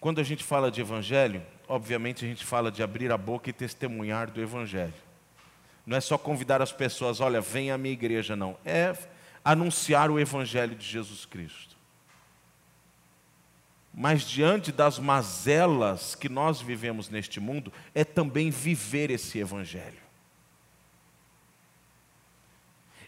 Quando 0.00 0.18
a 0.18 0.24
gente 0.24 0.42
fala 0.42 0.70
de 0.70 0.80
Evangelho, 0.80 1.44
obviamente 1.68 2.24
a 2.24 2.28
gente 2.28 2.46
fala 2.46 2.72
de 2.72 2.82
abrir 2.82 3.12
a 3.12 3.18
boca 3.18 3.50
e 3.50 3.52
testemunhar 3.52 4.30
do 4.30 4.40
Evangelho. 4.40 4.94
Não 5.84 5.98
é 5.98 6.00
só 6.00 6.16
convidar 6.16 6.62
as 6.62 6.72
pessoas, 6.72 7.20
olha, 7.20 7.42
vem 7.42 7.70
à 7.70 7.76
minha 7.76 7.92
igreja, 7.92 8.34
não. 8.34 8.56
É 8.64 8.96
anunciar 9.44 10.10
o 10.10 10.18
Evangelho 10.18 10.74
de 10.74 10.86
Jesus 10.86 11.26
Cristo. 11.26 11.71
Mas 13.94 14.22
diante 14.22 14.72
das 14.72 14.98
mazelas 14.98 16.14
que 16.14 16.28
nós 16.28 16.60
vivemos 16.60 17.10
neste 17.10 17.38
mundo, 17.38 17.72
é 17.94 18.04
também 18.04 18.50
viver 18.50 19.10
esse 19.10 19.38
Evangelho. 19.38 20.00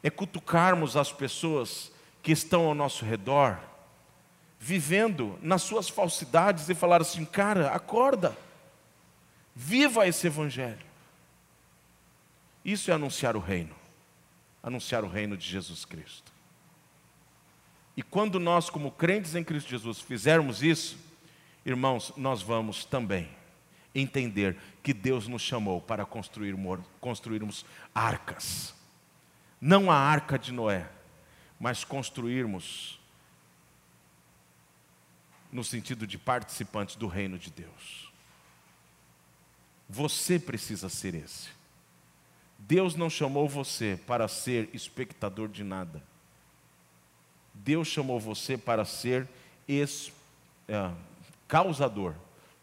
É 0.02 0.10
cutucarmos 0.10 0.96
as 0.96 1.10
pessoas 1.10 1.90
que 2.22 2.32
estão 2.32 2.66
ao 2.66 2.74
nosso 2.74 3.04
redor, 3.04 3.58
vivendo 4.60 5.38
nas 5.40 5.62
suas 5.62 5.88
falsidades 5.88 6.68
e 6.68 6.74
falar 6.74 7.00
assim: 7.00 7.24
cara, 7.24 7.70
acorda, 7.70 8.36
viva 9.54 10.06
esse 10.06 10.26
Evangelho. 10.26 10.84
Isso 12.62 12.90
é 12.90 12.94
anunciar 12.94 13.36
o 13.36 13.40
reino, 13.40 13.74
anunciar 14.62 15.02
o 15.02 15.08
reino 15.08 15.34
de 15.34 15.46
Jesus 15.46 15.86
Cristo. 15.86 16.33
E 17.96 18.02
quando 18.02 18.40
nós, 18.40 18.68
como 18.68 18.90
crentes 18.90 19.34
em 19.34 19.44
Cristo 19.44 19.70
Jesus, 19.70 20.00
fizermos 20.00 20.62
isso, 20.62 20.98
irmãos, 21.64 22.12
nós 22.16 22.42
vamos 22.42 22.84
também 22.84 23.28
entender 23.94 24.56
que 24.82 24.92
Deus 24.92 25.28
nos 25.28 25.42
chamou 25.42 25.80
para 25.80 26.04
construir, 26.04 26.56
construirmos 27.00 27.64
arcas. 27.94 28.74
Não 29.60 29.90
a 29.90 29.96
arca 29.96 30.38
de 30.38 30.52
Noé, 30.52 30.90
mas 31.58 31.84
construirmos 31.84 33.00
no 35.52 35.62
sentido 35.62 36.06
de 36.06 36.18
participantes 36.18 36.96
do 36.96 37.06
reino 37.06 37.38
de 37.38 37.50
Deus. 37.50 38.12
Você 39.88 40.38
precisa 40.38 40.88
ser 40.88 41.14
esse. 41.14 41.50
Deus 42.58 42.96
não 42.96 43.08
chamou 43.08 43.48
você 43.48 43.98
para 44.06 44.26
ser 44.26 44.68
espectador 44.72 45.48
de 45.48 45.62
nada. 45.62 46.02
Deus 47.64 47.88
chamou 47.88 48.20
você 48.20 48.58
para 48.58 48.84
ser 48.84 49.26
es, 49.66 50.12
é, 50.68 50.92
causador 51.48 52.14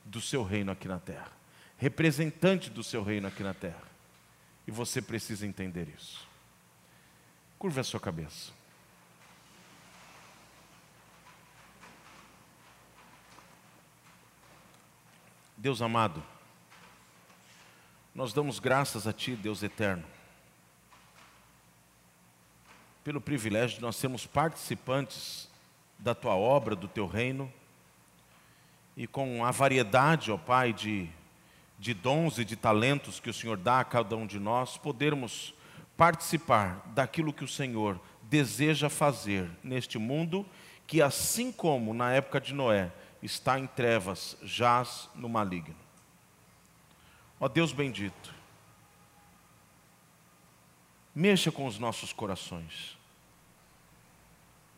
do 0.06 0.22
seu 0.22 0.44
reino 0.44 0.72
aqui 0.72 0.88
na 0.88 1.00
terra, 1.00 1.32
representante 1.76 2.70
do 2.70 2.84
seu 2.84 3.04
reino 3.04 3.28
aqui 3.28 3.42
na 3.42 3.54
terra. 3.54 3.82
E 4.68 4.72
você 4.72 5.02
precisa 5.02 5.48
entender 5.48 5.90
isso. 5.98 6.28
Curva 7.58 7.82
a 7.82 7.84
sua 7.84 8.00
cabeça. 8.00 8.52
Deus 15.58 15.82
amado, 15.82 16.24
nós 18.14 18.34
damos 18.34 18.60
graças 18.60 19.08
a 19.08 19.14
Ti, 19.14 19.36
Deus 19.36 19.64
eterno, 19.64 20.04
pelo 23.04 23.20
privilégio 23.20 23.78
de 23.78 23.82
nós 23.82 23.96
sermos 23.96 24.26
participantes 24.26 25.50
da 25.98 26.14
Tua 26.14 26.36
obra, 26.36 26.76
do 26.76 26.88
Teu 26.88 27.08
reino, 27.08 27.52
e 28.96 29.08
com 29.08 29.44
a 29.46 29.52
variedade, 29.52 30.32
ó 30.32 30.38
Pai, 30.38 30.74
de, 30.74 31.10
de 31.80 31.94
dons 31.94 32.38
e 32.38 32.46
de 32.46 32.56
talentos 32.56 33.20
que 33.20 33.30
o 33.30 33.34
Senhor 33.34 33.58
dá 33.58 33.80
a 33.80 33.86
cada 33.86 34.16
um 34.16 34.28
de 34.28 34.40
nós, 34.40 34.78
podermos 34.78 35.54
participar 35.98 36.82
daquilo 36.94 37.34
que 37.34 37.44
o 37.44 37.48
Senhor 37.48 38.00
deseja 38.24 38.90
fazer 38.90 39.50
neste 39.64 39.98
mundo, 39.98 40.46
que 40.86 41.02
assim 41.02 41.52
como 41.52 41.94
na 41.94 42.12
época 42.12 42.40
de 42.40 42.54
Noé, 42.54 42.92
está 43.22 43.60
em 43.60 43.68
trevas, 43.68 44.38
jaz 44.44 45.10
no 45.16 45.30
maligno. 45.30 45.76
Ó 47.40 47.48
Deus 47.48 47.72
bendito, 47.72 48.34
mexa 51.14 51.52
com 51.52 51.66
os 51.66 51.78
nossos 51.78 52.14
corações. 52.14 52.98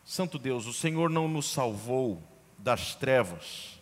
Santo 0.04 0.38
Deus, 0.38 0.66
o 0.66 0.74
Senhor 0.74 1.10
não 1.10 1.28
nos 1.28 1.46
salvou 1.46 2.22
das 2.58 2.96
trevas 2.96 3.80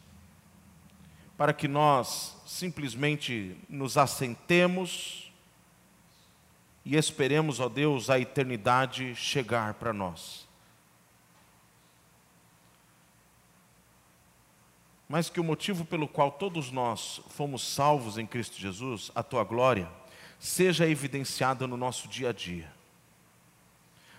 para 1.38 1.54
que 1.54 1.68
nós 1.68 2.38
simplesmente 2.46 3.58
nos 3.68 3.98
assentemos 3.98 5.32
e 6.86 6.96
esperemos, 6.96 7.60
ó 7.60 7.68
Deus, 7.68 8.10
a 8.10 8.20
eternidade 8.20 9.16
chegar 9.16 9.74
para 9.76 9.92
nós. 9.92 10.48
mas 15.12 15.30
que 15.30 15.42
o 15.42 15.44
motivo 15.44 15.84
pelo 15.84 16.08
qual 16.08 16.32
todos 16.32 16.72
nós 16.72 17.20
fomos 17.28 17.62
salvos 17.62 18.18
em 18.18 18.26
Cristo 18.26 18.58
Jesus, 18.58 19.12
a 19.14 19.22
tua 19.22 19.44
glória, 19.44 19.92
seja 20.42 20.90
evidenciada 20.90 21.68
no 21.68 21.78
nosso 21.78 22.08
dia 22.08 22.30
a 22.30 22.34
dia. 22.34 22.68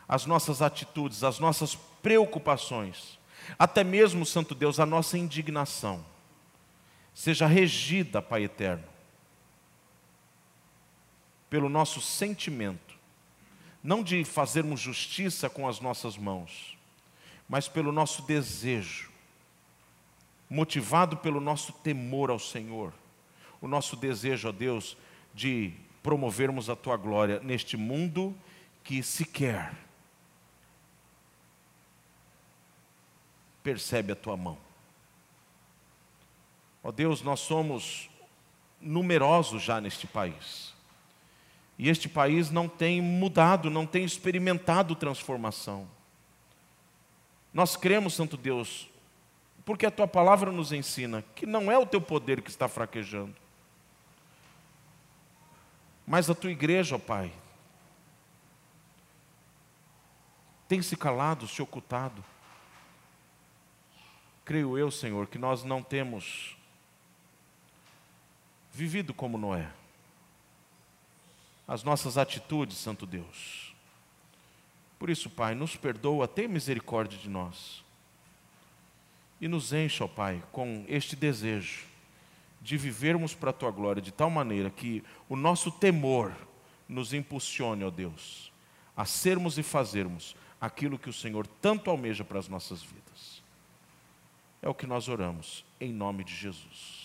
As 0.08 0.24
nossas 0.24 0.62
atitudes, 0.62 1.24
as 1.24 1.40
nossas 1.40 1.74
preocupações, 1.74 3.18
até 3.58 3.82
mesmo, 3.82 4.24
Santo 4.24 4.54
Deus, 4.54 4.78
a 4.78 4.86
nossa 4.86 5.18
indignação, 5.18 6.04
seja 7.12 7.46
regida, 7.46 8.22
Pai 8.22 8.44
eterno, 8.44 8.84
pelo 11.50 11.68
nosso 11.68 12.00
sentimento, 12.00 12.94
não 13.82 14.00
de 14.00 14.24
fazermos 14.24 14.78
justiça 14.78 15.50
com 15.50 15.68
as 15.68 15.80
nossas 15.80 16.16
mãos, 16.16 16.78
mas 17.48 17.66
pelo 17.66 17.90
nosso 17.90 18.22
desejo 18.22 19.12
motivado 20.52 21.16
pelo 21.16 21.40
nosso 21.40 21.72
temor 21.72 22.28
ao 22.28 22.38
Senhor, 22.38 22.92
o 23.58 23.66
nosso 23.66 23.96
desejo 23.96 24.50
a 24.50 24.52
Deus 24.52 24.98
de 25.32 25.72
promovermos 26.02 26.68
a 26.68 26.76
tua 26.76 26.96
glória 26.96 27.40
neste 27.40 27.76
mundo 27.76 28.34
que 28.82 29.02
sequer 29.02 29.72
percebe 33.62 34.12
a 34.12 34.16
tua 34.16 34.36
mão. 34.36 34.58
Ó 36.82 36.90
Deus, 36.90 37.22
nós 37.22 37.40
somos 37.40 38.10
numerosos 38.80 39.62
já 39.62 39.80
neste 39.80 40.06
país. 40.06 40.74
E 41.78 41.88
este 41.88 42.08
país 42.08 42.50
não 42.50 42.68
tem 42.68 43.00
mudado, 43.00 43.70
não 43.70 43.86
tem 43.86 44.04
experimentado 44.04 44.94
transformação. 44.96 45.88
Nós 47.54 47.76
cremos, 47.76 48.14
Santo 48.14 48.36
Deus, 48.36 48.88
porque 49.64 49.86
a 49.86 49.90
tua 49.90 50.08
palavra 50.08 50.50
nos 50.50 50.72
ensina 50.72 51.24
que 51.34 51.46
não 51.46 51.70
é 51.70 51.78
o 51.78 51.86
teu 51.86 52.00
poder 52.00 52.42
que 52.42 52.50
está 52.50 52.68
fraquejando, 52.68 53.34
mas 56.12 56.28
a 56.28 56.34
tua 56.34 56.50
igreja, 56.50 56.96
ó 56.96 56.98
Pai, 56.98 57.32
tem 60.68 60.82
se 60.82 60.94
calado, 60.94 61.48
se 61.48 61.62
ocultado. 61.62 62.22
Creio 64.44 64.76
eu, 64.76 64.90
Senhor, 64.90 65.26
que 65.26 65.38
nós 65.38 65.64
não 65.64 65.82
temos 65.82 66.54
vivido 68.70 69.14
como 69.14 69.38
Noé. 69.38 69.72
As 71.66 71.82
nossas 71.82 72.18
atitudes, 72.18 72.76
Santo 72.76 73.06
Deus. 73.06 73.74
Por 74.98 75.08
isso, 75.08 75.30
Pai, 75.30 75.54
nos 75.54 75.76
perdoa, 75.76 76.28
tem 76.28 76.46
misericórdia 76.46 77.18
de 77.18 77.30
nós 77.30 77.82
e 79.40 79.48
nos 79.48 79.72
encha, 79.72 80.04
ó 80.04 80.08
Pai, 80.08 80.44
com 80.52 80.84
este 80.88 81.16
desejo 81.16 81.90
de 82.62 82.76
vivermos 82.76 83.34
para 83.34 83.50
a 83.50 83.52
tua 83.52 83.70
glória 83.70 84.00
de 84.00 84.12
tal 84.12 84.30
maneira 84.30 84.70
que 84.70 85.02
o 85.28 85.34
nosso 85.34 85.70
temor 85.70 86.32
nos 86.88 87.12
impulsione, 87.12 87.84
ó 87.84 87.90
Deus, 87.90 88.52
a 88.96 89.04
sermos 89.04 89.58
e 89.58 89.62
fazermos 89.62 90.36
aquilo 90.60 90.98
que 90.98 91.10
o 91.10 91.12
Senhor 91.12 91.46
tanto 91.46 91.90
almeja 91.90 92.24
para 92.24 92.38
as 92.38 92.48
nossas 92.48 92.82
vidas. 92.82 93.42
É 94.60 94.68
o 94.68 94.74
que 94.74 94.86
nós 94.86 95.08
oramos, 95.08 95.64
em 95.80 95.92
nome 95.92 96.22
de 96.22 96.34
Jesus. 96.34 97.01